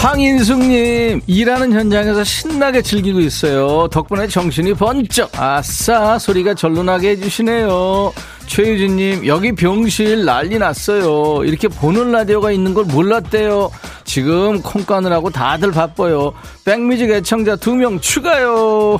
황인숙님, 0.07 1.19
일하는 1.27 1.73
현장에서 1.73 2.23
신나게 2.23 2.81
즐기고 2.81 3.19
있어요. 3.19 3.89
덕분에 3.89 4.25
정신이 4.27 4.73
번쩍, 4.75 5.29
아싸, 5.37 6.17
소리가 6.17 6.53
절로 6.53 6.81
나게 6.81 7.09
해주시네요. 7.09 8.13
최유진님, 8.45 9.27
여기 9.27 9.51
병실 9.51 10.23
난리 10.23 10.57
났어요. 10.57 11.43
이렇게 11.43 11.67
보는 11.67 12.13
라디오가 12.13 12.53
있는 12.53 12.73
걸 12.73 12.85
몰랐대요. 12.85 13.69
지금 14.05 14.61
콩 14.61 14.85
까느라고 14.85 15.29
다들 15.29 15.73
바빠요. 15.73 16.31
백뮤직 16.63 17.09
애청자 17.11 17.57
두 17.57 17.75
명 17.75 17.99
추가요. 17.99 18.97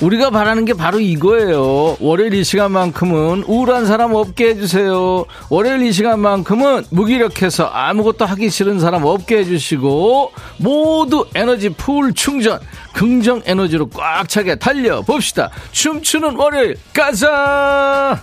우리가 0.00 0.30
바라는 0.30 0.64
게 0.64 0.74
바로 0.74 1.00
이거예요. 1.00 1.96
월요일 2.00 2.34
이 2.34 2.44
시간만큼은 2.44 3.44
우울한 3.46 3.86
사람 3.86 4.14
없게 4.14 4.48
해주세요. 4.48 5.24
월요일 5.50 5.82
이 5.82 5.92
시간만큼은 5.92 6.84
무기력해서 6.90 7.66
아무것도 7.66 8.24
하기 8.26 8.50
싫은 8.50 8.80
사람 8.80 9.04
없게 9.04 9.38
해주시고 9.38 10.32
모두 10.58 11.26
에너지 11.34 11.70
풀 11.70 12.12
충전 12.12 12.60
긍정 12.92 13.42
에너지로 13.44 13.88
꽉 13.88 14.28
차게 14.28 14.56
달려봅시다. 14.56 15.50
춤추는 15.72 16.36
월요일 16.36 16.76
가자! 16.92 18.22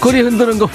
꼬리 0.00 0.20
흔드는 0.20 0.58
거 0.58 0.66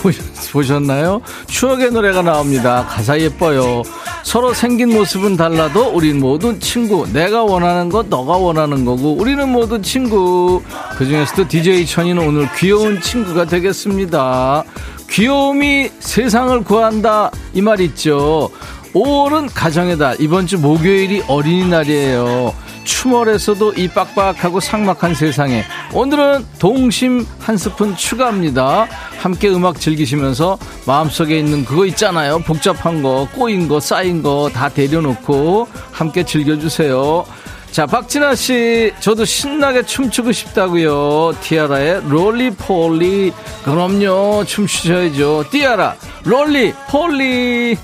보셨나요? 0.51 1.21
추억의 1.47 1.91
노래가 1.91 2.21
나옵니다. 2.21 2.86
가사 2.89 3.17
예뻐요. 3.19 3.84
서로 4.23 4.53
생긴 4.53 4.89
모습은 4.93 5.38
달라도 5.38 5.89
우린 5.89 6.19
모두 6.19 6.57
친구. 6.60 7.07
내가 7.12 7.43
원하는 7.43 7.89
것 7.89 8.07
너가 8.07 8.38
원하는 8.38 8.84
거고 8.86 9.13
우리는 9.13 9.47
모두 9.49 9.81
친구. 9.81 10.62
그 10.97 11.05
중에서도 11.05 11.47
DJ 11.47 11.86
천이는 11.86 12.27
오늘 12.27 12.49
귀여운 12.57 12.99
친구가 12.99 13.45
되겠습니다. 13.45 14.63
귀여움이 15.10 15.89
세상을 15.99 16.63
구한다 16.63 17.31
이 17.53 17.62
말 17.62 17.79
있죠. 17.81 18.49
5월은 18.93 19.49
가정의 19.54 19.97
달. 19.97 20.19
이번 20.19 20.47
주 20.47 20.60
목요일이 20.60 21.23
어린이날이에요. 21.27 22.54
추멀에서도 22.84 23.73
이 23.73 23.88
빡빡하고 23.88 24.60
삭막한 24.60 25.13
세상에 25.13 25.63
오늘은 25.93 26.45
동심 26.60 27.25
한 27.39 27.56
스푼 27.56 27.95
추가합니다. 27.95 28.88
함께 29.19 29.49
음악 29.49 29.80
즐기시면서 29.80 30.58
마음속에 30.86 31.38
있는 31.39 31.63
그거 31.63 31.86
있잖아요. 31.86 32.39
복잡한 32.39 33.04
거, 33.04 33.27
꼬인 33.34 33.67
거, 33.67 33.80
쌓인 33.80 34.23
거 34.23 34.49
다 34.51 34.67
데려놓고 34.67 35.67
함께 35.91 36.23
즐겨주세요. 36.25 37.23
자, 37.71 37.86
박진아 37.86 38.36
씨, 38.36 38.91
저도 38.99 39.23
신나게 39.23 39.84
춤추고 39.86 40.32
싶다고요. 40.34 41.34
티아라의 41.39 42.01
롤리 42.10 42.49
폴리. 42.51 43.32
그럼요, 43.63 44.43
춤추셔야죠. 44.45 45.45
티아라, 45.51 45.95
Roly-Poly. 46.25 47.77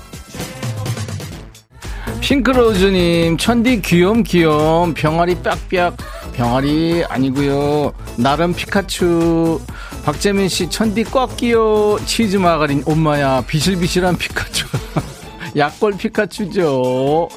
핑크로즈님, 2.28 3.38
천디 3.38 3.80
귀염 3.80 4.22
귀염, 4.22 4.92
병아리 4.92 5.36
빽빽, 5.36 5.96
병아리 6.34 7.02
아니고요 7.08 7.94
나름 8.18 8.52
피카츄. 8.52 9.58
박재민 10.04 10.50
씨, 10.50 10.68
천디 10.68 11.04
꽉 11.04 11.38
끼요, 11.38 11.98
치즈 12.04 12.36
마가린, 12.36 12.82
엄마야, 12.84 13.42
비실비실한 13.46 14.18
피카츄. 14.18 14.66
약골 15.56 15.96
피카츄죠. 15.96 17.30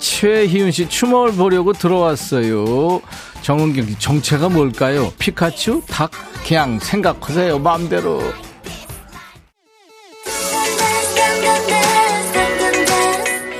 최희윤 0.00 0.72
씨, 0.72 0.88
춤월 0.88 1.34
보려고 1.34 1.72
들어왔어요. 1.72 3.00
정은경 3.42 3.86
씨, 3.86 3.98
정체가 4.00 4.48
뭘까요? 4.48 5.12
피카츄? 5.20 5.80
닭? 5.86 6.10
그냥 6.44 6.80
생각하세요, 6.80 7.60
마음대로. 7.60 8.20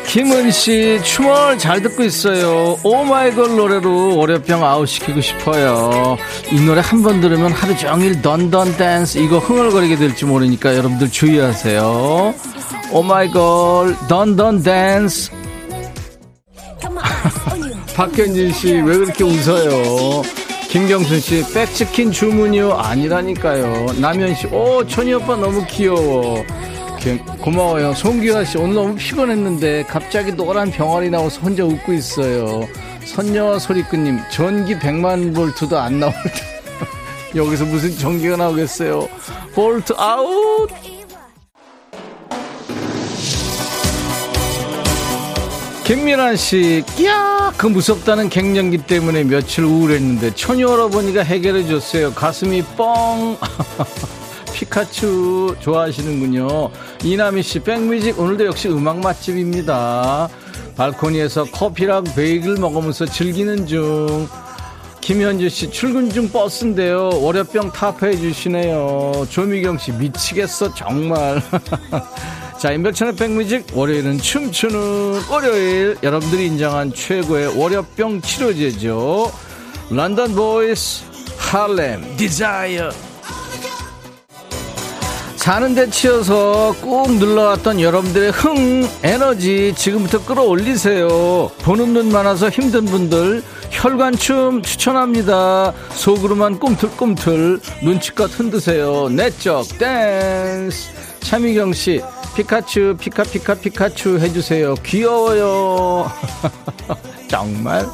김은 0.08 0.50
씨, 0.50 0.98
춤월 1.04 1.58
잘 1.58 1.82
듣고 1.82 2.02
있어요. 2.02 2.78
오마이걸 2.82 3.56
노래로 3.56 4.16
월요병 4.16 4.64
아웃시키고 4.64 5.20
싶어요. 5.20 6.16
이 6.50 6.60
노래 6.60 6.80
한 6.80 7.02
번 7.02 7.20
들으면 7.20 7.52
하루 7.52 7.76
종일 7.76 8.20
Dun 8.22 8.49
Dun 8.49 8.76
Dance 8.78 9.18
이거 9.18 9.38
흥얼거리게 9.38 9.96
될지 9.96 10.24
모르니까 10.24 10.74
여러분들 10.76 11.10
주의하세요. 11.10 12.34
오마이걸 12.90 13.96
Dun 14.08 14.35
Dun 14.35 14.62
Dance. 14.62 15.30
박현진 17.94 18.52
씨, 18.52 18.72
왜 18.74 18.96
그렇게 18.98 19.24
웃어요? 19.24 20.22
김경순 20.70 21.20
씨, 21.20 21.44
백치킨 21.52 22.12
주문이요? 22.12 22.72
아니라니까요. 22.74 23.86
남현 24.00 24.34
씨, 24.34 24.46
오, 24.48 24.86
천디 24.86 25.12
오빠 25.14 25.36
너무 25.36 25.64
귀여워. 25.66 26.44
개- 27.00 27.18
고마워요. 27.40 27.94
송기화 27.94 28.44
씨, 28.44 28.58
오늘 28.58 28.74
너무 28.74 28.94
피곤했는데 28.94 29.84
갑자기 29.84 30.32
노란 30.32 30.70
병아리 30.70 31.10
나와서 31.10 31.40
혼자 31.40 31.64
웃고 31.64 31.92
있어요. 31.92 32.66
선녀 33.04 33.58
소리꾼님, 33.58 34.18
전기 34.30 34.78
100만 34.78 35.34
볼트도 35.34 35.78
안 35.78 36.00
나올 36.00 36.12
때. 36.12 37.38
여기서 37.38 37.64
무슨 37.66 37.96
전기가 37.96 38.36
나오겠어요. 38.36 39.08
볼트 39.54 39.94
아웃! 39.96 40.68
김민환 45.84 46.36
씨, 46.36 46.82
끼야! 46.96 47.52
그 47.56 47.66
무섭다는 47.66 48.28
갱년기 48.28 48.78
때문에 48.86 49.24
며칠 49.24 49.64
우울했는데 49.64 50.34
처녀 50.34 50.68
할아버니가 50.72 51.22
해결해 51.22 51.66
줬어요. 51.66 52.12
가슴이 52.12 52.62
뻥! 52.76 53.38
피카츄 54.58 55.54
좋아하시는군요. 55.60 56.70
이남희 57.04 57.44
씨, 57.44 57.60
백뮤직 57.60 58.18
오늘도 58.18 58.46
역시 58.46 58.68
음악 58.68 58.98
맛집입니다. 58.98 60.28
발코니에서 60.76 61.44
커피랑 61.44 62.02
베이글 62.16 62.56
먹으면서 62.56 63.06
즐기는 63.06 63.68
중. 63.68 64.28
김현주 65.00 65.48
씨, 65.48 65.70
출근 65.70 66.10
중 66.10 66.28
버스인데요. 66.28 67.22
월요병 67.22 67.70
타파해 67.70 68.16
주시네요. 68.16 69.28
조미경 69.30 69.78
씨, 69.78 69.92
미치겠어, 69.92 70.74
정말. 70.74 71.40
자, 72.58 72.72
임백천의 72.72 73.14
백뮤직, 73.14 73.64
월요일은 73.74 74.18
춤추는 74.18 75.22
월요일. 75.30 75.96
여러분들이 76.02 76.46
인정한 76.46 76.92
최고의 76.92 77.56
월요병 77.56 78.22
치료제죠. 78.22 79.30
London 79.90 80.34
Boys, 80.34 81.04
Harlem 81.38 82.16
Desire. 82.16 83.07
사는 85.38 85.72
데 85.72 85.88
치여서 85.88 86.74
꾹 86.82 87.12
눌러왔던 87.12 87.80
여러분들의 87.80 88.32
흥, 88.32 88.86
에너지 89.04 89.72
지금부터 89.74 90.24
끌어올리세요. 90.24 91.50
보는 91.62 91.94
눈 91.94 92.10
많아서 92.10 92.50
힘든 92.50 92.84
분들 92.84 93.42
혈관춤 93.70 94.62
추천합니다. 94.62 95.72
속으로만 95.90 96.58
꿈틀꿈틀 96.58 97.60
눈치껏 97.82 98.30
흔드세요. 98.30 99.08
내적 99.10 99.78
댄스. 99.78 100.90
차미경 101.20 101.72
씨 101.72 102.02
피카츄 102.34 102.96
피카피카 102.98 103.54
피카츄 103.54 104.18
해주세요. 104.18 104.74
귀여워요. 104.84 106.10
정말. 107.28 107.86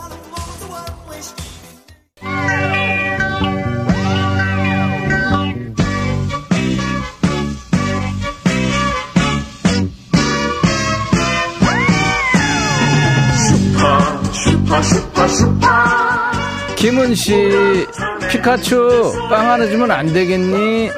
김은 16.85 17.15
씨, 17.15 17.35
피카츄 18.31 19.15
빵 19.31 19.53
하나 19.53 19.67
주면 19.67 19.91
안 19.91 20.13
되겠니? 20.13 20.91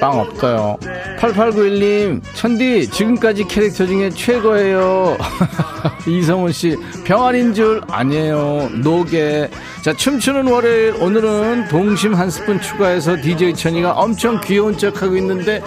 빵 0.00 0.20
없어요. 0.20 0.78
8891님, 1.18 2.22
천디, 2.34 2.88
지금까지 2.88 3.48
캐릭터 3.48 3.84
중에 3.84 4.10
최고예요. 4.10 5.18
이성훈 6.06 6.52
씨, 6.52 6.76
병아리인 7.02 7.52
줄 7.52 7.80
아니에요. 7.88 8.70
노게. 8.74 9.50
자, 9.82 9.92
춤추는 9.92 10.46
월요일, 10.46 10.94
오늘은 11.00 11.66
동심 11.66 12.14
한 12.14 12.30
스푼 12.30 12.60
추가해서 12.60 13.20
DJ 13.20 13.54
천이가 13.54 13.94
엄청 13.94 14.40
귀여운 14.40 14.78
척 14.78 15.02
하고 15.02 15.16
있는데, 15.16 15.60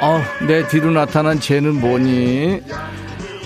어, 0.00 0.22
내 0.48 0.66
뒤로 0.68 0.90
나타난 0.90 1.38
쟤는 1.38 1.78
뭐니? 1.82 2.62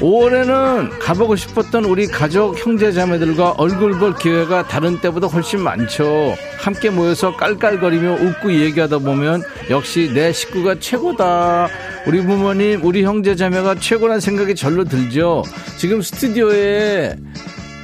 5월에는 0.00 0.98
가보고 0.98 1.36
싶었던 1.36 1.84
우리 1.84 2.06
가족 2.06 2.58
형제 2.58 2.92
자매들과 2.92 3.52
얼굴 3.58 3.98
볼 3.98 4.14
기회가 4.14 4.66
다른 4.66 5.00
때보다 5.00 5.26
훨씬 5.28 5.60
많죠. 5.60 6.34
함께 6.58 6.90
모여서 6.90 7.36
깔깔거리며 7.36 8.14
웃고 8.14 8.52
얘기하다 8.52 8.98
보면 8.98 9.42
역시 9.70 10.10
내 10.12 10.32
식구가 10.32 10.76
최고다. 10.80 11.68
우리 12.06 12.22
부모님, 12.22 12.84
우리 12.84 13.04
형제 13.04 13.36
자매가 13.36 13.76
최고란 13.76 14.20
생각이 14.20 14.54
절로 14.54 14.84
들죠. 14.84 15.44
지금 15.78 16.02
스튜디오에 16.02 17.16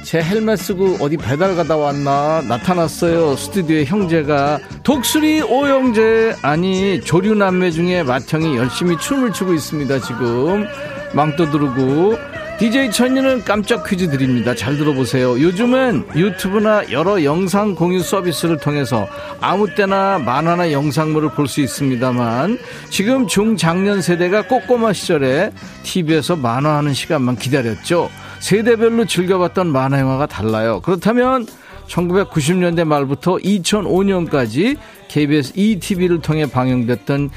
제 0.03 0.21
헬멧 0.21 0.59
쓰고 0.59 0.97
어디 0.99 1.15
배달 1.15 1.55
가다 1.55 1.77
왔나 1.77 2.41
나타났어요. 2.47 3.35
스튜디오에 3.37 3.85
형제가 3.85 4.59
독수리 4.83 5.41
오형제 5.41 6.35
아니 6.41 6.99
조류 7.01 7.35
남매 7.35 7.71
중에 7.71 8.03
맏형이 8.03 8.57
열심히 8.57 8.97
춤을 8.97 9.31
추고 9.31 9.53
있습니다. 9.53 9.99
지금 9.99 10.67
망토 11.13 11.49
두르고 11.51 12.17
DJ 12.59 12.91
천이는 12.91 13.43
깜짝 13.43 13.83
퀴즈 13.87 14.07
드립니다. 14.11 14.53
잘 14.53 14.77
들어보세요. 14.77 15.31
요즘은 15.41 16.09
유튜브나 16.15 16.91
여러 16.91 17.23
영상 17.23 17.73
공유 17.73 18.01
서비스를 18.03 18.57
통해서 18.57 19.07
아무 19.41 19.73
때나 19.73 20.19
만화나 20.19 20.71
영상물을 20.71 21.29
볼 21.29 21.47
수 21.47 21.61
있습니다만 21.61 22.59
지금 22.91 23.25
중장년 23.25 24.01
세대가 24.03 24.43
꼬꼬마 24.47 24.93
시절에 24.93 25.51
TV에서 25.83 26.35
만화하는 26.35 26.93
시간만 26.93 27.37
기다렸죠. 27.37 28.11
세대별로 28.39 29.05
즐겨봤던 29.05 29.67
만화 29.67 29.99
영화가 29.99 30.27
달라요. 30.27 30.81
그렇다면 30.81 31.47
1990년대 31.87 32.85
말부터 32.85 33.37
2005년까지 33.37 34.77
KBS 35.09 35.53
ETV를 35.55 36.21
통해 36.21 36.45
방영됐던 36.45 37.29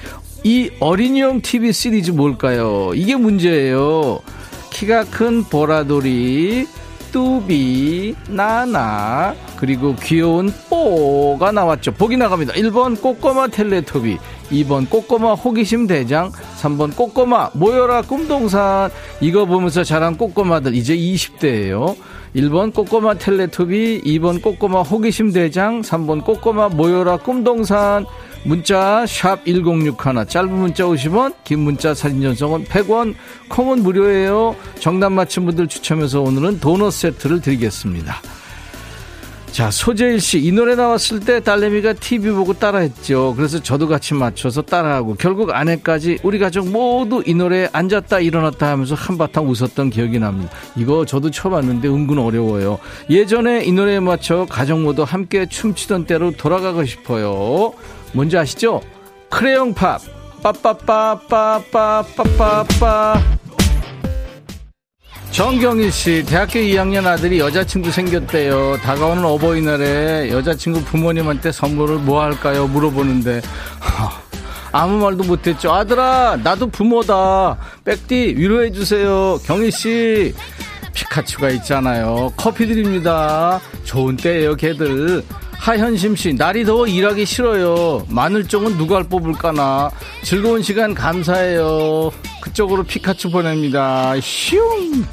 이 0.46 0.70
어린이용 0.78 1.40
TV 1.40 1.72
시리즈 1.72 2.10
뭘까요? 2.10 2.92
이게 2.94 3.16
문제예요. 3.16 4.20
키가 4.68 5.04
큰 5.04 5.42
보라돌이, 5.42 6.66
뚜비, 7.10 8.14
나나, 8.28 9.34
그리고 9.56 9.96
귀여운 9.96 10.52
뽀가 10.68 11.50
나왔죠. 11.50 11.92
보기 11.92 12.18
나갑니다. 12.18 12.52
1번 12.52 13.00
꼬꼬마 13.00 13.48
텔레토비, 13.48 14.18
2번 14.50 14.90
꼬꼬마 14.90 15.32
호기심 15.32 15.86
대장, 15.86 16.30
3번 16.60 16.94
꼬꼬마 16.94 17.48
모여라 17.54 18.02
꿈동산. 18.02 18.90
이거 19.22 19.46
보면서 19.46 19.82
자란 19.82 20.18
꼬꼬마들 20.18 20.74
이제 20.74 20.94
20대예요. 20.94 21.96
1번 22.34 22.74
꼬꼬마 22.74 23.14
텔레토비, 23.14 24.02
2번 24.04 24.42
꼬꼬마 24.42 24.82
호기심 24.82 25.32
대장, 25.32 25.82
3번 25.82 26.24
꼬꼬마 26.24 26.68
모여라 26.68 27.18
꿈동산. 27.18 28.04
문자 28.44 29.06
샵 29.06 29.44
1061, 29.46 30.26
짧은 30.26 30.52
문자 30.52 30.84
50원, 30.84 31.32
긴 31.44 31.60
문자 31.60 31.94
사진 31.94 32.20
전송은 32.20 32.64
100원, 32.64 33.14
콩은 33.48 33.82
무료예요. 33.82 34.56
정답 34.80 35.12
맞힌 35.12 35.46
분들 35.46 35.68
추첨해서 35.68 36.20
오늘은 36.22 36.60
도넛 36.60 36.92
세트를 36.92 37.40
드리겠습니다. 37.40 38.16
자, 39.54 39.70
소재일 39.70 40.20
씨, 40.20 40.40
이 40.40 40.50
노래 40.50 40.74
나왔을 40.74 41.20
때 41.20 41.38
딸내미가 41.38 41.92
TV 41.92 42.32
보고 42.32 42.54
따라했죠. 42.54 43.34
그래서 43.36 43.62
저도 43.62 43.86
같이 43.86 44.12
맞춰서 44.12 44.62
따라하고, 44.62 45.14
결국 45.14 45.54
아내까지 45.54 46.18
우리 46.24 46.40
가족 46.40 46.68
모두 46.68 47.22
이 47.24 47.34
노래에 47.34 47.68
앉았다 47.72 48.18
일어났다 48.18 48.68
하면서 48.68 48.96
한바탕 48.96 49.48
웃었던 49.48 49.90
기억이 49.90 50.18
납니다. 50.18 50.50
이거 50.74 51.06
저도 51.06 51.30
쳐봤는데 51.30 51.86
은근 51.86 52.18
어려워요. 52.18 52.80
예전에 53.08 53.64
이 53.64 53.70
노래에 53.70 54.00
맞춰 54.00 54.44
가족 54.50 54.80
모두 54.80 55.04
함께 55.04 55.46
춤추던 55.46 56.06
때로 56.06 56.32
돌아가고 56.32 56.84
싶어요. 56.84 57.74
뭔지 58.12 58.36
아시죠? 58.36 58.80
크레용 59.30 59.72
팝. 59.72 60.00
빠빠빠빠빠빠빠빠. 60.42 63.33
정경일 65.34 65.90
씨, 65.90 66.24
대학교 66.24 66.60
2학년 66.60 67.06
아들이 67.06 67.40
여자친구 67.40 67.90
생겼대요. 67.90 68.78
다가오는 68.84 69.24
어버이날에 69.24 70.30
여자친구 70.30 70.84
부모님한테 70.84 71.50
선물을 71.50 71.96
뭐 71.98 72.22
할까요? 72.22 72.68
물어보는데, 72.68 73.40
하, 73.80 74.12
아무 74.70 74.98
말도 74.98 75.24
못했죠. 75.24 75.72
아들아, 75.72 76.38
나도 76.44 76.68
부모다. 76.68 77.58
백디, 77.84 78.36
위로해주세요. 78.38 79.40
경일 79.44 79.72
씨, 79.72 80.32
피카츄가 80.94 81.50
있잖아요. 81.50 82.32
커피 82.36 82.68
드립니다. 82.68 83.60
좋은 83.82 84.16
때예요, 84.16 84.54
걔들. 84.54 85.24
하현심 85.50 86.14
씨, 86.14 86.32
날이 86.34 86.64
더워 86.64 86.86
일하기 86.86 87.24
싫어요. 87.24 88.06
마늘종은 88.08 88.78
누가 88.78 89.02
뽑을까나. 89.02 89.90
즐거운 90.22 90.62
시간 90.62 90.94
감사해요. 90.94 92.12
그쪽으로 92.40 92.84
피카츄 92.84 93.30
보냅니다. 93.30 94.14
슝! 94.20 95.04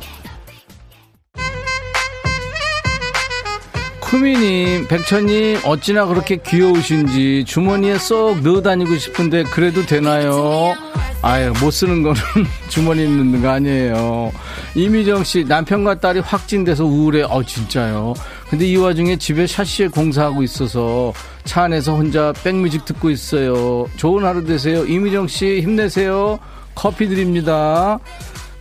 쿠미님, 4.12 4.88
백천님, 4.90 5.62
어찌나 5.64 6.06
그렇게 6.06 6.36
귀여우신지 6.36 7.46
주머니에 7.48 7.98
쏙 7.98 8.42
넣어 8.42 8.62
다니고 8.62 8.98
싶은데 8.98 9.44
그래도 9.44 9.86
되나요? 9.86 10.76
아유, 11.22 11.54
못 11.62 11.72
쓰는 11.72 12.04
거는 12.04 12.20
주머니에 12.68 13.06
넣는 13.06 13.42
거 13.42 13.50
아니에요. 13.52 14.34
이미정 14.76 15.24
씨, 15.24 15.46
남편과 15.46 16.02
딸이 16.02 16.20
확진돼서 16.20 16.84
우울해. 16.84 17.24
어, 17.24 17.42
진짜요. 17.42 18.14
근데 18.50 18.66
이 18.66 18.76
와중에 18.76 19.16
집에 19.16 19.48
샤시에 19.48 19.88
공사하고 19.88 20.44
있어서 20.44 21.14
차 21.46 21.64
안에서 21.64 21.96
혼자 21.96 22.34
백뮤직 22.44 22.84
듣고 22.84 23.12
있어요. 23.12 23.86
좋은 23.96 24.26
하루 24.26 24.44
되세요. 24.44 24.84
이미정 24.84 25.30
씨, 25.30 25.62
힘내세요. 25.62 26.38
커피 26.76 27.08
드립니다. 27.08 27.98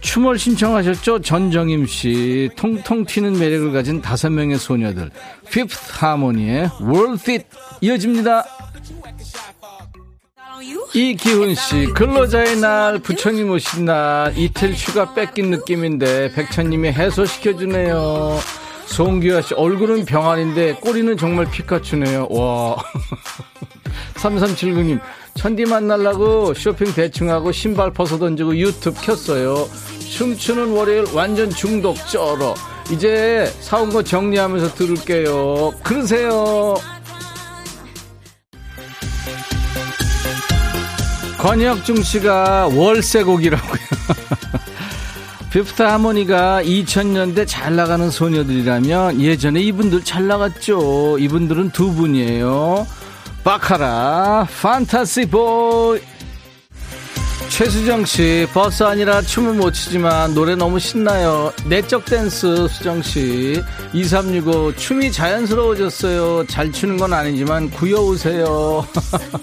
춤을 0.00 0.38
신청하셨죠? 0.38 1.20
전정임 1.20 1.86
씨. 1.86 2.50
통통 2.56 3.04
튀는 3.04 3.38
매력을 3.38 3.72
가진 3.72 4.00
다섯 4.00 4.30
명의 4.30 4.58
소녀들. 4.58 5.10
피프트 5.50 5.76
하모니의 5.92 6.70
Worth 6.80 7.30
It 7.30 7.46
이어집니다. 7.80 8.44
이기훈 10.92 11.54
씨, 11.54 11.86
근로자의 11.94 12.56
날, 12.56 12.98
부처님 12.98 13.50
오신 13.50 13.84
날, 13.84 14.36
이틀 14.36 14.74
휴가 14.74 15.14
뺏긴 15.14 15.50
느낌인데, 15.50 16.32
백천님이 16.32 16.88
해소시켜주네요. 16.92 18.38
송규아 18.86 19.40
씨, 19.40 19.54
얼굴은 19.54 20.04
병아리인데, 20.04 20.74
꼬리는 20.74 21.16
정말 21.16 21.48
피카츄네요. 21.50 22.26
와. 22.30 22.76
3379님, 24.16 25.00
천디 25.34 25.64
만날라고 25.66 26.54
쇼핑 26.54 26.92
대충하고 26.92 27.52
신발 27.52 27.92
벗어 27.92 28.18
던지고 28.18 28.56
유튜브 28.56 29.00
켰어요. 29.00 29.68
춤추는 30.10 30.72
월요일 30.72 31.04
완전 31.14 31.48
중독 31.50 31.96
쩔어. 32.08 32.54
이제 32.90 33.50
사온 33.60 33.90
거 33.90 34.02
정리하면서 34.02 34.74
들을게요. 34.74 35.72
그러세요. 35.82 36.74
권혁중 41.38 42.02
씨가 42.02 42.68
월세곡이라고요. 42.74 43.80
피프타 45.52 45.94
하모니가 45.94 46.62
2000년대 46.62 47.44
잘 47.46 47.74
나가는 47.74 48.08
소녀들이라면 48.10 49.20
예전에 49.20 49.60
이분들 49.60 50.04
잘 50.04 50.26
나갔죠. 50.26 51.18
이분들은 51.18 51.70
두 51.70 51.92
분이에요. 51.92 52.86
바카라, 53.42 54.46
Fantasy 54.60 55.26
Boy. 55.26 56.00
최수정 57.48 58.04
씨, 58.04 58.46
버스 58.54 58.82
안이라 58.84 59.20
춤을 59.20 59.54
못 59.54 59.72
추지만 59.72 60.34
노래 60.34 60.54
너무 60.54 60.78
신나요. 60.78 61.52
내적 61.66 62.04
댄스 62.04 62.68
수정 62.68 63.02
씨. 63.02 63.60
2365 63.92 64.76
춤이 64.76 65.10
자연스러워졌어요. 65.10 66.46
잘 66.46 66.70
추는 66.70 66.96
건 66.96 67.12
아니지만 67.12 67.68
구여우세요. 67.70 68.86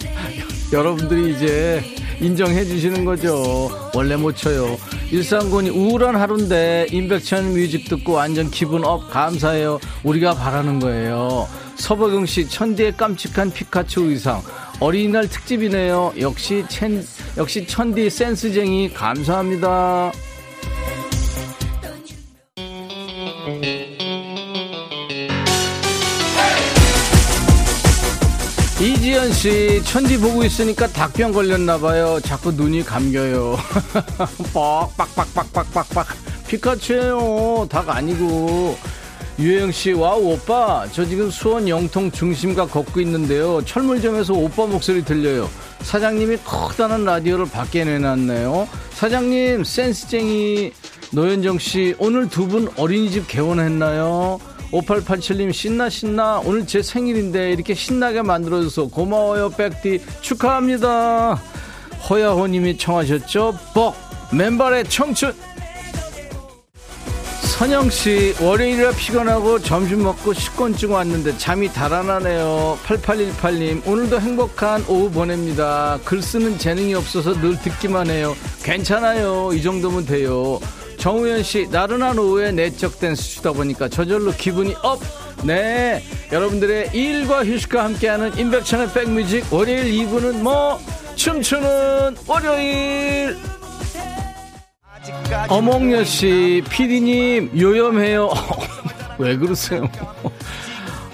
여러분들이 0.72 1.36
이제 1.36 1.84
인정해 2.20 2.66
주시는 2.66 3.04
거죠. 3.06 3.70
원래 3.94 4.16
못 4.16 4.36
쳐요. 4.36 4.78
일상군이 5.12 5.70
우울한 5.70 6.16
하루인데 6.16 6.88
임백천 6.92 7.54
뮤직 7.54 7.88
듣고 7.90 8.14
완전 8.14 8.50
기분 8.50 8.84
up 8.86 9.10
감사해요. 9.12 9.80
우리가 10.04 10.34
바라는 10.34 10.80
거예요. 10.80 11.48
서버경 11.78 12.26
씨 12.26 12.48
천디의 12.48 12.98
깜찍한 12.98 13.52
피카츄 13.52 14.10
의상 14.10 14.42
어린이날 14.80 15.28
특집이네요. 15.28 16.14
역시 16.20 16.66
첸 16.70 17.04
역시 17.38 17.66
천디 17.66 18.10
센스쟁이 18.10 18.94
감사합니다. 18.94 20.12
이지연 28.80 29.34
씨, 29.34 29.82
천디 29.86 30.20
보고 30.20 30.44
있으니까 30.44 30.86
닭병 30.86 31.32
걸렸나봐요. 31.32 32.20
자꾸 32.20 32.52
눈이 32.52 32.84
감겨요. 32.84 33.58
뻑빡빡빡빡빡빡. 34.54 36.08
피카츄예요. 36.48 37.68
닭 37.72 37.90
아니고. 37.90 38.78
유혜영 39.40 39.72
씨, 39.72 39.92
와우, 39.94 40.34
오빠. 40.34 40.88
저 40.92 41.06
지금 41.06 41.30
수원 41.30 41.70
영통 41.70 42.10
중심가 42.12 42.66
걷고 42.66 43.00
있는데요. 43.02 43.62
철물점에서 43.66 44.34
오빠 44.34 44.66
목소리 44.66 45.06
들려요. 45.06 45.48
사장님이 45.82 46.38
커다란 46.44 47.06
라디오를 47.06 47.46
밖에 47.46 47.86
내놨네요. 47.86 48.68
사장님, 48.92 49.64
센스쟁이. 49.64 50.72
노현정 51.12 51.60
씨, 51.60 51.96
오늘 52.00 52.28
두 52.28 52.48
분 52.48 52.68
어린이집 52.78 53.28
개원했나요? 53.28 54.40
5887님 54.72 55.54
신나 55.54 55.90
신나 55.90 56.40
오늘 56.44 56.66
제 56.68 56.82
생일인데 56.82 57.52
이렇게 57.54 57.74
신나게 57.74 58.22
만들어줘서 58.22 58.88
고마워요 58.90 59.50
백디 59.52 60.02
축하합니다 60.20 61.42
허야호님이 62.10 62.78
청하셨죠 62.78 63.58
벅 63.74 63.96
맨발의 64.34 64.84
청춘 64.90 65.34
선영 67.58 67.90
씨 67.90 68.36
월요일이라 68.40 68.92
피곤하고 68.92 69.58
점심 69.58 70.04
먹고 70.04 70.32
식곤증 70.32 70.92
왔는데 70.92 71.40
잠이 71.40 71.74
달아나네요 71.74 72.78
8818님 72.86 73.88
오늘도 73.88 74.22
행복한 74.22 74.86
오후 74.88 75.10
보냅니다 75.10 75.98
글 76.06 76.22
쓰는 76.22 76.60
재능이 76.60 76.94
없어서 76.94 77.34
늘 77.34 77.60
듣기만 77.60 78.12
해요 78.12 78.36
괜찮아요 78.62 79.54
이 79.54 79.64
정도면 79.64 80.06
돼요 80.06 80.60
정우현 81.00 81.42
씨, 81.42 81.68
나른한 81.72 82.20
오후에 82.20 82.52
내적 82.52 83.00
댄스 83.00 83.24
추다 83.24 83.54
보니까 83.54 83.88
저절로 83.88 84.32
기분이 84.32 84.76
up! 84.84 85.00
네. 85.44 86.04
여러분들의 86.32 86.90
일과 86.94 87.46
휴식과 87.46 87.84
함께하는 87.84 88.38
임백천의 88.38 88.94
백뮤직 88.94 89.46
월요일 89.54 89.86
2부는 90.08 90.42
뭐, 90.42 90.80
춤추는 91.16 92.18
월요일! 92.28 93.57
어몽여 95.50 96.04
씨, 96.04 96.64
피디님, 96.70 97.52
요염해요. 97.60 98.30
왜 99.18 99.38
그러세요? 99.38 99.90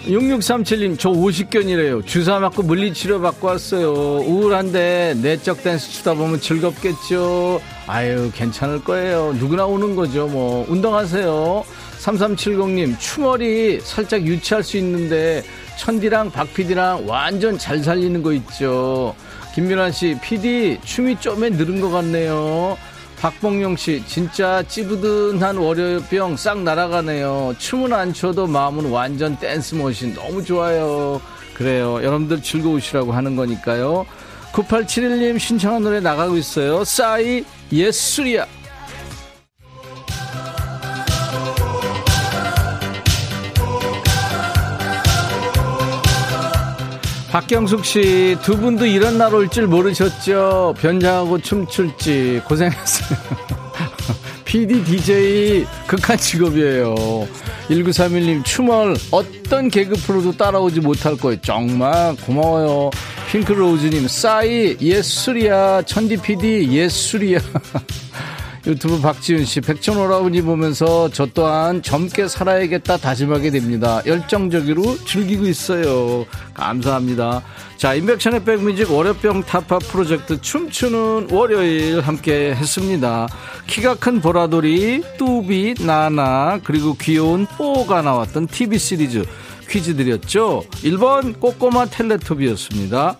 6637님, 0.05 0.99
저 0.99 1.09
50견이래요. 1.09 2.05
주사 2.05 2.39
맞고 2.39 2.63
물리치료 2.63 3.21
받고 3.21 3.47
왔어요. 3.47 3.93
우울한데 3.93 5.15
내적 5.21 5.63
댄스 5.63 5.91
추다 5.91 6.13
보면 6.13 6.41
즐겁겠죠. 6.41 7.61
아유, 7.87 8.29
괜찮을 8.35 8.83
거예요. 8.83 9.33
누구나 9.39 9.65
오는 9.65 9.95
거죠. 9.95 10.27
뭐, 10.27 10.65
운동하세요. 10.67 11.63
3370님, 11.99 12.99
추머리 12.99 13.79
살짝 13.79 14.23
유치할 14.23 14.61
수 14.63 14.77
있는데, 14.77 15.41
천디랑 15.77 16.31
박피디랑 16.31 17.07
완전 17.07 17.57
잘 17.57 17.81
살리는 17.81 18.21
거 18.21 18.33
있죠. 18.33 19.15
김민환 19.55 19.91
씨, 19.93 20.17
피디, 20.21 20.79
춤이 20.83 21.17
좀에 21.21 21.49
늘은 21.49 21.79
것 21.79 21.89
같네요. 21.91 22.77
박봉용 23.24 23.78
씨, 23.78 24.03
진짜 24.05 24.61
찌부든한 24.63 25.55
월요병 25.55 26.36
싹 26.36 26.61
날아가네요. 26.61 27.55
춤은 27.57 27.93
안 27.93 28.11
춰도 28.11 28.47
마음은 28.47 28.91
완전 28.91 29.39
댄스 29.39 29.76
머신 29.76 30.13
너무 30.13 30.43
좋아요. 30.43 31.21
그래요. 31.53 32.03
여러분들 32.03 32.43
즐거우시라고 32.43 33.13
하는 33.13 33.38
거니까요. 33.38 34.05
9871님 34.51 35.39
신청한 35.39 35.84
노래 35.84 36.01
나가고 36.01 36.36
있어요. 36.36 36.84
싸이 36.84 37.45
예술이야. 37.71 38.45
박경숙 47.34 47.84
씨, 47.84 48.38
두 48.43 48.55
분도 48.57 48.86
이런 48.86 49.17
날 49.17 49.34
올 49.34 49.49
줄 49.49 49.65
모르셨죠? 49.65 50.75
변장하고 50.79 51.39
춤출지 51.39 52.41
고생했어요. 52.47 53.17
PD, 54.45 54.84
DJ, 54.84 55.65
극한 55.88 56.15
직업이에요. 56.15 56.93
1931님, 57.69 58.45
춤을 58.45 58.95
어떤 59.09 59.67
개그 59.69 59.95
프로도 59.95 60.34
따라오지 60.34 60.81
못할 60.81 61.17
거예요. 61.17 61.41
정말 61.41 62.15
고마워요. 62.17 62.91
핑크로우즈님, 63.31 64.07
싸이, 64.07 64.77
예술이야. 64.79 65.81
천디 65.88 66.17
PD, 66.17 66.71
예술이야. 66.71 67.39
유튜브 68.66 69.01
박지훈 69.01 69.43
씨, 69.43 69.59
백천오라버니 69.59 70.41
보면서 70.41 71.09
저 71.09 71.26
또한 71.26 71.82
젊게 71.82 72.30
살아야겠다 72.30 72.95
다짐하게 72.95 73.51
됩니다. 73.51 74.01
열정적으로 74.05 74.97
즐기고 75.05 75.45
있어요. 75.45 76.26
감사합니다. 76.53 77.43
자, 77.76 77.93
인백천의 77.93 78.45
백뮤직 78.45 78.89
월요병 78.89 79.43
타파 79.43 79.80
프로젝트 79.80 80.39
춤추는 80.39 81.28
월요일 81.32 81.99
함께 81.99 82.55
했습니다. 82.55 83.28
키가 83.68 83.95
큰 83.95 84.22
보라돌이, 84.22 85.03
뚜비, 85.18 85.76
나나, 85.86 86.61
그리고 86.64 86.95
귀여운 86.95 87.45
뽀가 87.45 88.01
나왔던 88.01 88.47
TV 88.47 88.78
시리즈 88.80 89.26
퀴즈 89.70 89.95
드렸죠? 89.97 90.64
1번 90.84 91.38
꼬꼬마 91.39 91.86
텔레토비였습니다. 91.86 93.18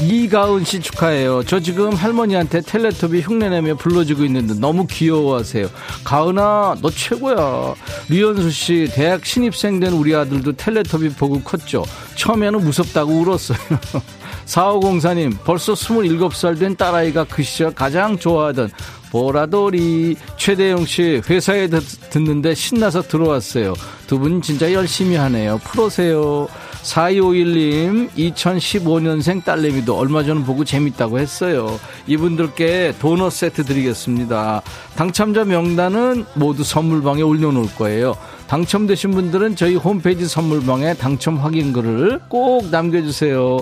이가은 0.00 0.64
씨 0.64 0.80
축하해요. 0.80 1.42
저 1.44 1.58
지금 1.60 1.94
할머니한테 1.94 2.60
텔레토비 2.60 3.22
흉내내며 3.22 3.76
불러주고 3.76 4.24
있는데 4.24 4.54
너무 4.54 4.86
귀여워하세요. 4.86 5.68
가은아, 6.04 6.76
너 6.82 6.90
최고야. 6.90 7.74
류현수 8.10 8.50
씨, 8.50 8.88
대학 8.92 9.24
신입생 9.24 9.80
된 9.80 9.92
우리 9.94 10.14
아들도 10.14 10.52
텔레토비 10.52 11.10
보고 11.10 11.40
컸죠. 11.40 11.84
처음에는 12.16 12.60
무섭다고 12.62 13.10
울었어요. 13.12 13.58
4504님, 14.46 15.38
벌써 15.44 15.72
27살 15.72 16.58
된 16.58 16.76
딸아이가 16.76 17.24
그 17.24 17.42
시절 17.42 17.74
가장 17.74 18.16
좋아하던 18.16 18.70
보라돌이 19.10 20.14
최대영 20.36 20.84
씨 20.84 21.20
회사에 21.28 21.68
듣는데 22.10 22.54
신나서 22.54 23.02
들어왔어요. 23.02 23.74
두 24.06 24.18
분 24.18 24.40
진짜 24.42 24.72
열심히 24.72 25.16
하네요. 25.16 25.58
프로세요. 25.64 26.48
4251님 26.86 28.10
2015년생 28.12 29.44
딸내미도 29.44 29.96
얼마 29.96 30.22
전 30.22 30.44
보고 30.44 30.64
재밌다고 30.64 31.18
했어요. 31.18 31.78
이분들께 32.06 32.94
도넛 33.00 33.32
세트 33.32 33.64
드리겠습니다. 33.64 34.62
당첨자 34.94 35.44
명단은 35.44 36.24
모두 36.34 36.62
선물방에 36.62 37.22
올려놓을 37.22 37.74
거예요. 37.76 38.14
당첨되신 38.46 39.10
분들은 39.10 39.56
저희 39.56 39.74
홈페이지 39.74 40.26
선물방에 40.28 40.94
당첨 40.94 41.36
확인글을 41.36 42.20
꼭 42.28 42.70
남겨주세요. 42.70 43.58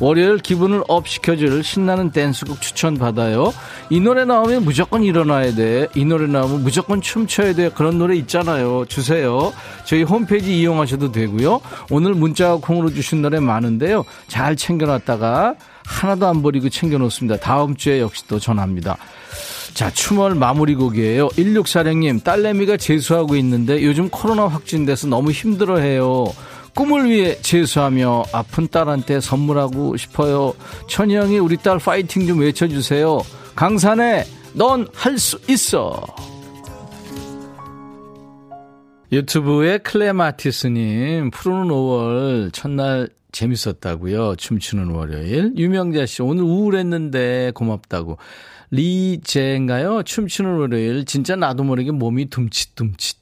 월요일 0.00 0.38
기분을 0.38 0.82
up 0.88 1.08
시켜줄 1.08 1.62
신나는 1.64 2.10
댄스곡 2.10 2.60
추천받아요. 2.60 3.52
이 3.90 4.00
노래 4.00 4.24
나오면 4.24 4.64
무조건 4.64 5.02
일어나야 5.02 5.54
돼. 5.54 5.88
이 5.94 6.04
노래 6.04 6.26
나오면 6.26 6.62
무조건 6.62 7.00
춤춰야 7.00 7.54
돼. 7.54 7.70
그런 7.70 7.98
노래 7.98 8.16
있잖아요. 8.16 8.84
주세요. 8.86 9.52
저희 9.84 10.02
홈페이지 10.02 10.58
이용하셔도 10.58 11.12
되고요. 11.12 11.60
오늘 11.90 12.14
문자와 12.14 12.58
콩으로 12.58 12.90
주신 12.90 13.22
노래 13.22 13.40
많은데요. 13.40 14.04
잘 14.28 14.56
챙겨놨다가 14.56 15.54
하나도 15.84 16.26
안 16.26 16.42
버리고 16.42 16.68
챙겨놓습니다. 16.68 17.38
다음 17.38 17.76
주에 17.76 18.00
역시 18.00 18.26
또 18.26 18.38
전합니다. 18.38 18.96
자, 19.72 19.90
춤월 19.90 20.34
마무리곡이에요. 20.34 21.28
16사령님, 21.28 22.24
딸내미가 22.24 22.78
재수하고 22.78 23.36
있는데 23.36 23.84
요즘 23.84 24.08
코로나 24.08 24.46
확진돼서 24.48 25.06
너무 25.06 25.30
힘들어해요. 25.30 26.32
꿈을 26.76 27.08
위해 27.10 27.36
재수하며 27.40 28.24
아픈 28.32 28.68
딸한테 28.68 29.20
선물하고 29.20 29.96
싶어요. 29.96 30.52
천영이 30.88 31.38
우리 31.38 31.56
딸 31.56 31.78
파이팅 31.78 32.26
좀 32.26 32.40
외쳐주세요. 32.40 33.22
강산에 33.56 34.24
넌 34.52 34.86
할 34.94 35.18
수 35.18 35.40
있어. 35.48 36.04
유튜브에 39.10 39.78
클레마티스님, 39.78 41.30
푸르는 41.30 41.68
5월 41.68 42.52
첫날 42.52 43.08
재밌었다고요. 43.32 44.36
춤추는 44.36 44.90
월요일. 44.90 45.52
유명자 45.56 46.04
씨, 46.06 46.22
오늘 46.22 46.42
우울했는데 46.42 47.52
고맙다고. 47.54 48.18
리제인가요? 48.70 50.02
춤추는 50.02 50.58
월요일. 50.58 51.04
진짜 51.04 51.36
나도 51.36 51.64
모르게 51.64 51.92
몸이 51.92 52.28
둠칫둠칫. 52.30 53.18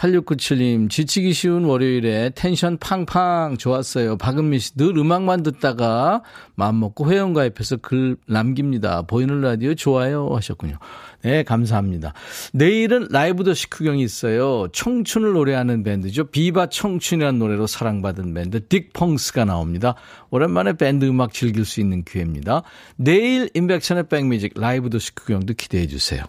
8697님, 0.00 0.88
지치기 0.88 1.34
쉬운 1.34 1.64
월요일에 1.64 2.30
텐션 2.34 2.78
팡팡 2.78 3.56
좋았어요. 3.58 4.16
박은미 4.16 4.58
씨, 4.58 4.74
늘 4.76 4.96
음악만 4.96 5.42
듣다가 5.42 6.22
마음먹고 6.54 7.10
회원가입해서 7.10 7.76
글 7.78 8.16
남깁니다. 8.26 9.02
보이는 9.02 9.42
라디오 9.42 9.74
좋아요 9.74 10.30
하셨군요. 10.34 10.78
네, 11.22 11.42
감사합니다. 11.42 12.14
내일은 12.54 13.08
라이브 13.10 13.44
더 13.44 13.52
시크경이 13.52 14.02
있어요. 14.02 14.68
청춘을 14.72 15.34
노래하는 15.34 15.82
밴드죠. 15.82 16.24
비바 16.24 16.70
청춘이라는 16.70 17.38
노래로 17.38 17.66
사랑받은 17.66 18.32
밴드 18.32 18.60
딕펑스가 18.60 19.44
나옵니다. 19.44 19.96
오랜만에 20.30 20.72
밴드 20.78 21.04
음악 21.04 21.34
즐길 21.34 21.66
수 21.66 21.80
있는 21.80 22.04
기회입니다. 22.04 22.62
내일 22.96 23.50
인백천의 23.52 24.08
백뮤직 24.08 24.54
라이브 24.56 24.88
더 24.88 24.98
시크경도 24.98 25.54
기대해 25.58 25.86
주세요. 25.86 26.24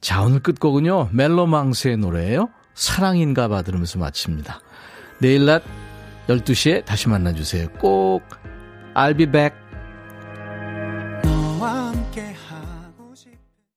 자, 0.00 0.20
오늘 0.22 0.40
끝곡은요. 0.40 1.10
멜로망스의 1.12 1.96
노래예요. 1.98 2.48
사랑인가 2.78 3.48
봐 3.48 3.62
들으면서 3.62 3.98
마칩니다. 3.98 4.60
내일 5.18 5.46
낮 5.46 5.64
12시에 6.28 6.84
다시 6.84 7.08
만나주세요. 7.08 7.70
꼭 7.70 8.22
I'll 8.94 9.16
be 9.16 9.26
back. 9.26 9.56